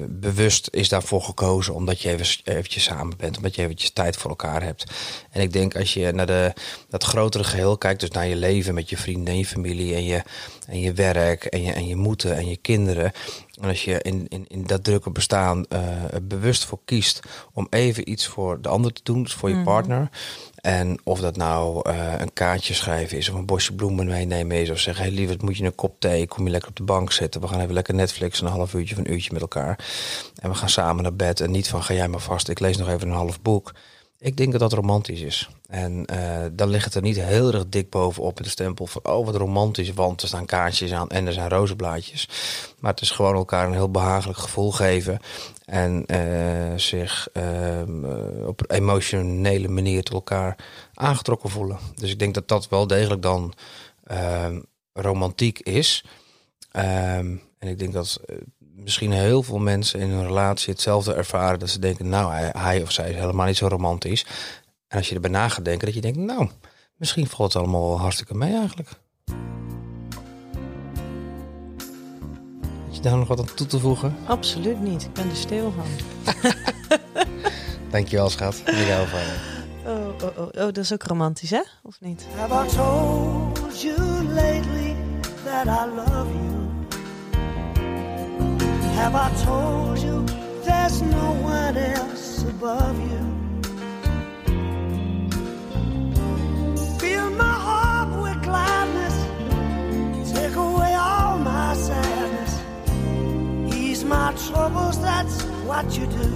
bewust 0.08 0.68
is 0.70 0.88
daarvoor 0.88 1.22
gekozen. 1.22 1.74
Omdat 1.74 2.00
je 2.00 2.10
even, 2.10 2.40
eventjes 2.44 2.82
samen 2.82 3.16
bent. 3.16 3.36
Omdat 3.36 3.54
je 3.54 3.62
eventjes 3.62 3.90
tijd 3.90 4.16
voor 4.16 4.30
elkaar 4.30 4.62
hebt. 4.62 4.84
En 5.30 5.40
ik 5.40 5.52
denk 5.52 5.76
als 5.76 5.94
je 5.94 6.12
naar 6.12 6.26
de, 6.26 6.52
dat 6.88 7.04
grotere 7.04 7.44
geheel 7.44 7.78
kijkt. 7.78 8.00
Dus 8.00 8.10
naar 8.10 8.26
je 8.26 8.36
leven 8.36 8.74
met 8.74 8.90
je 8.90 8.96
vrienden 8.96 9.32
en 9.32 9.38
je 9.38 9.46
familie. 9.46 9.94
En 9.94 10.04
je, 10.04 10.22
en 10.66 10.80
je 10.80 10.92
werk 10.92 11.44
en 11.44 11.62
je, 11.62 11.72
en 11.72 11.86
je 11.86 11.96
moeten 11.96 12.36
en 12.36 12.48
je 12.48 12.56
kinderen. 12.56 13.12
En 13.60 13.68
als 13.68 13.84
je 13.84 14.02
in, 14.02 14.26
in, 14.28 14.44
in 14.48 14.66
dat 14.66 14.84
drukke 14.84 15.10
bestaan 15.10 15.64
eh, 15.66 15.80
bewust 16.22 16.64
voor 16.64 16.78
kiest 16.84 17.20
om 17.52 17.66
even 17.70 18.10
iets 18.10 18.26
voor 18.26 18.60
de 18.60 18.68
ander 18.68 18.92
te 18.92 19.00
doen, 19.04 19.22
dus 19.22 19.34
voor 19.34 19.48
je 19.48 19.54
Mhm. 19.54 19.64
partner. 19.64 20.08
En 20.54 20.98
of 21.04 21.20
dat 21.20 21.36
nou 21.36 21.90
eh, 21.90 22.12
een 22.18 22.32
kaartje 22.32 22.74
schrijven 22.74 23.18
is 23.18 23.28
of 23.28 23.34
een 23.34 23.46
bosje 23.46 23.72
bloemen 23.74 24.06
meenemen 24.06 24.56
is. 24.56 24.70
Of 24.70 24.78
zeggen, 24.78 25.04
hey 25.04 25.12
lieverd, 25.14 25.42
moet 25.42 25.56
je 25.56 25.64
een 25.64 25.74
kop 25.74 26.00
thee, 26.00 26.26
kom 26.26 26.44
je 26.44 26.50
lekker 26.50 26.68
op 26.70 26.76
de 26.76 26.82
bank 26.82 27.12
zitten. 27.12 27.40
We 27.40 27.48
gaan 27.48 27.60
even 27.60 27.74
lekker 27.74 27.94
Netflix 27.94 28.40
een 28.40 28.46
half 28.46 28.74
uurtje 28.74 28.94
of 28.94 29.00
een 29.00 29.12
uurtje 29.12 29.32
met 29.32 29.40
elkaar. 29.40 29.78
En 30.40 30.50
we 30.50 30.56
gaan 30.56 30.68
samen 30.68 31.02
naar 31.02 31.14
bed 31.14 31.40
en 31.40 31.50
niet 31.50 31.68
van 31.68 31.82
ga 31.82 31.94
jij 31.94 32.08
maar 32.08 32.20
vast, 32.20 32.48
ik 32.48 32.60
lees 32.60 32.76
nog 32.76 32.88
even 32.88 33.08
een 33.08 33.14
half 33.14 33.40
boek. 33.42 33.72
Ik 34.22 34.36
denk 34.36 34.50
dat 34.52 34.60
dat 34.60 34.72
romantisch 34.72 35.20
is. 35.20 35.50
En 35.66 36.06
eh, 36.06 36.44
dan 36.52 36.68
ligt 36.68 36.84
het 36.84 36.94
er 36.94 37.02
niet 37.02 37.22
heel 37.22 37.52
erg 37.52 37.68
dik 37.68 37.90
bovenop 37.90 38.34
met 38.34 38.44
de 38.44 38.50
stempel 38.50 38.86
van... 38.86 39.02
oh, 39.04 39.26
wat 39.26 39.34
romantisch, 39.36 39.92
want 39.92 40.22
er 40.22 40.28
staan 40.28 40.46
kaartjes 40.46 40.92
aan 40.92 41.08
en 41.08 41.26
er 41.26 41.32
zijn 41.32 41.48
rozenblaadjes. 41.48 42.28
Maar 42.78 42.90
het 42.90 43.00
is 43.00 43.10
gewoon 43.10 43.34
elkaar 43.34 43.66
een 43.66 43.72
heel 43.72 43.90
behagelijk 43.90 44.38
gevoel 44.38 44.72
geven... 44.72 45.20
en 45.64 46.06
eh, 46.06 46.78
zich 46.78 47.28
ehm, 47.32 48.04
eh, 48.04 48.46
op 48.46 48.70
emotionele 48.70 49.68
manier 49.68 50.02
tot 50.02 50.14
elkaar 50.14 50.56
aangetrokken 50.94 51.50
voelen. 51.50 51.78
Dus 51.94 52.10
ik 52.10 52.18
denk 52.18 52.34
dat 52.34 52.48
dat 52.48 52.68
wel 52.68 52.86
degelijk 52.86 53.22
dan 53.22 53.52
ehm, 54.04 54.60
romantiek 54.92 55.58
is. 55.58 56.04
Ehm, 56.70 57.36
en 57.58 57.68
ik 57.68 57.78
denk 57.78 57.92
dat 57.92 58.20
misschien 58.82 59.12
heel 59.12 59.42
veel 59.42 59.58
mensen 59.58 60.00
in 60.00 60.08
hun 60.08 60.26
relatie 60.26 60.72
hetzelfde 60.72 61.14
ervaren. 61.14 61.58
Dat 61.58 61.70
ze 61.70 61.78
denken, 61.78 62.08
nou, 62.08 62.32
hij, 62.32 62.52
hij 62.58 62.82
of 62.82 62.92
zij 62.92 63.10
is 63.10 63.16
helemaal 63.16 63.46
niet 63.46 63.56
zo 63.56 63.66
romantisch. 63.66 64.26
En 64.88 64.98
als 64.98 65.08
je 65.08 65.14
erbij 65.14 65.30
na 65.30 65.48
gaat 65.48 65.64
denken, 65.64 65.86
dat 65.86 65.94
je 65.94 66.00
denkt, 66.00 66.18
nou, 66.18 66.48
misschien 66.96 67.26
valt 67.26 67.52
het 67.52 67.62
allemaal 67.62 67.88
wel 67.88 68.00
hartstikke 68.00 68.34
mee 68.34 68.54
eigenlijk. 68.54 68.88
Heb 72.84 72.94
je 72.94 73.00
daar 73.00 73.16
nog 73.16 73.28
wat 73.28 73.38
aan 73.38 73.54
toe 73.54 73.66
te 73.66 73.78
voegen? 73.78 74.16
Absoluut 74.26 74.80
niet. 74.80 75.02
Ik 75.02 75.12
ben 75.12 75.30
er 75.30 75.36
stil 75.36 75.72
van. 75.72 75.86
Dankjewel, 77.90 78.30
schat. 78.30 78.62
Ik 78.66 78.88
hou 78.88 79.08
van 79.08 79.20
je. 79.20 79.58
Oh, 79.86 80.08
oh, 80.22 80.38
oh, 80.38 80.46
oh, 80.46 80.52
dat 80.52 80.78
is 80.78 80.92
ook 80.92 81.02
romantisch, 81.02 81.50
hè? 81.50 81.62
Of 81.82 82.00
niet? 82.00 82.26
Have 82.36 82.66
I 82.66 82.68
told 82.76 83.82
you 83.82 84.24
lately 84.24 84.96
that 85.44 85.66
I 85.66 85.94
love 85.94 86.32
you? 86.32 86.49
Have 89.02 89.14
I 89.14 89.30
told 89.44 89.98
you 89.98 90.26
there's 90.62 91.00
no 91.00 91.32
one 91.56 91.76
else 91.76 92.42
above 92.42 92.96
you? 93.10 93.22
Fill 97.00 97.30
my 97.30 97.56
heart 97.66 98.10
with 98.22 98.42
gladness, 98.42 99.16
take 100.34 100.54
away 100.54 100.92
all 100.94 101.38
my 101.38 101.74
sadness, 101.76 102.52
ease 103.74 104.04
my 104.04 104.34
troubles, 104.46 105.00
that's 105.00 105.42
what 105.68 105.86
you 105.96 106.06
do. 106.06 106.30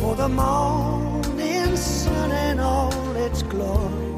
For 0.00 0.14
the 0.14 0.28
morning 0.28 1.74
sun 1.76 2.30
and 2.30 2.60
all 2.60 3.16
its 3.16 3.42
glory 3.44 4.12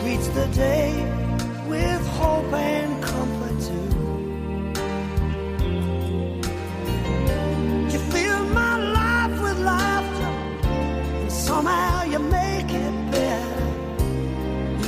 greets 0.00 0.28
the 0.28 0.46
day 0.48 0.92
with 1.66 2.03
hope 2.24 2.52
and 2.54 2.92
comfort 3.02 3.56
too. 3.68 3.88
You 7.92 7.98
fill 8.12 8.44
my 8.60 8.74
life 8.98 9.36
with 9.44 9.58
laughter, 9.72 10.32
and 11.22 11.32
somehow 11.32 12.04
you 12.12 12.20
make 12.40 12.70
it 12.84 12.94
better. 13.14 13.66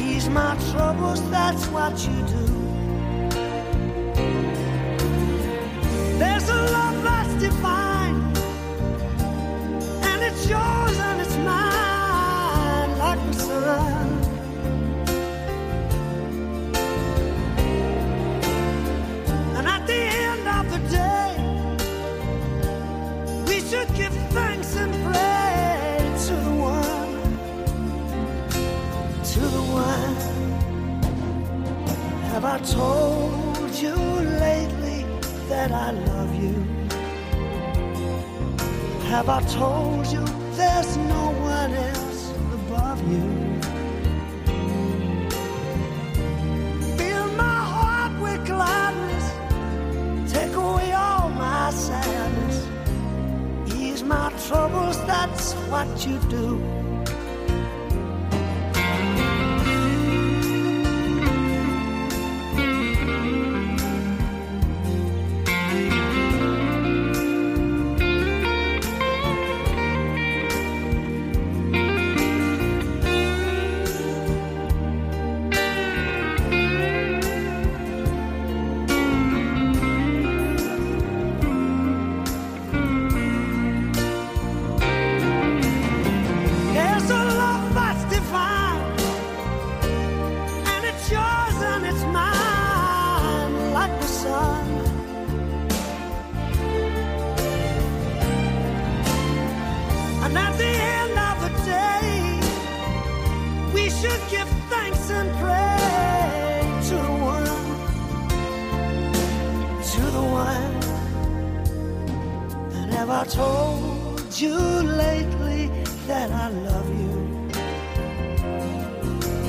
Ease 0.01 0.29
my 0.29 0.53
troubles, 0.71 1.21
that's 1.31 1.65
what 1.75 1.95
you 2.07 2.19
do. 2.37 2.56
I 32.47 32.59
told 32.59 33.75
you 33.75 33.95
lately 33.95 35.05
that 35.49 35.73
I 35.73 35.91
love 35.91 36.33
you? 36.41 36.55
Have 39.09 39.29
I 39.29 39.41
told 39.43 40.07
you 40.07 40.25
there's 40.53 40.97
no 40.97 41.25
one 41.57 41.73
else 41.75 42.31
above 42.59 43.01
you? 43.13 43.27
Fill 46.97 47.29
my 47.33 47.61
heart 47.75 48.15
with 48.23 48.47
gladness, 48.47 49.27
take 50.33 50.55
away 50.55 50.93
all 50.93 51.29
my 51.31 51.71
sadness, 51.73 52.69
ease 53.75 54.05
my 54.05 54.33
troubles, 54.47 55.05
that's 55.05 55.55
what 55.71 56.07
you 56.07 56.19
do. 56.31 56.76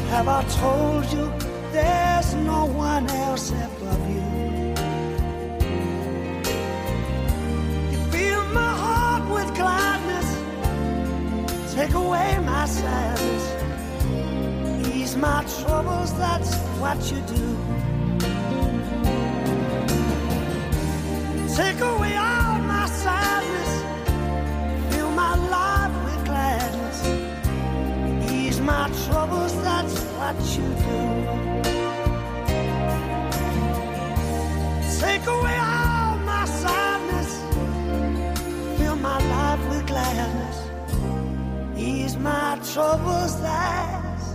Have 0.10 0.28
I 0.30 0.44
told 0.46 1.06
you 1.12 1.32
there's 1.72 2.34
no 2.34 2.66
one 2.66 3.10
else 3.10 3.52
above 3.52 4.10
you? 4.10 4.24
You 7.92 8.00
fill 8.12 8.44
my 8.54 8.74
heart 8.84 9.30
with 9.30 9.54
gladness, 9.56 10.30
take 11.74 11.94
away 11.94 12.40
my 12.46 12.66
sadness, 12.66 13.46
ease 14.88 15.16
my 15.18 15.44
troubles, 15.60 16.14
that's 16.18 16.56
what 16.80 16.98
you 17.12 17.20
do. 17.36 17.58
Take 21.56 21.80
away 21.82 22.16
troubles, 29.08 29.54
that's 29.64 29.96
what 30.18 30.36
you 30.56 30.68
do. 30.88 31.02
Take 35.02 35.26
away 35.36 35.58
all 35.76 36.18
my 36.32 36.46
sadness, 36.62 37.32
fill 38.78 38.98
my 38.98 39.20
life 39.36 39.64
with 39.70 39.88
gladness, 39.88 40.58
ease 41.78 42.18
my 42.18 42.60
troubles, 42.74 43.34
that's 43.42 44.26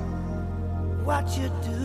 what 1.05 1.27
you 1.39 1.49
do. 1.71 1.82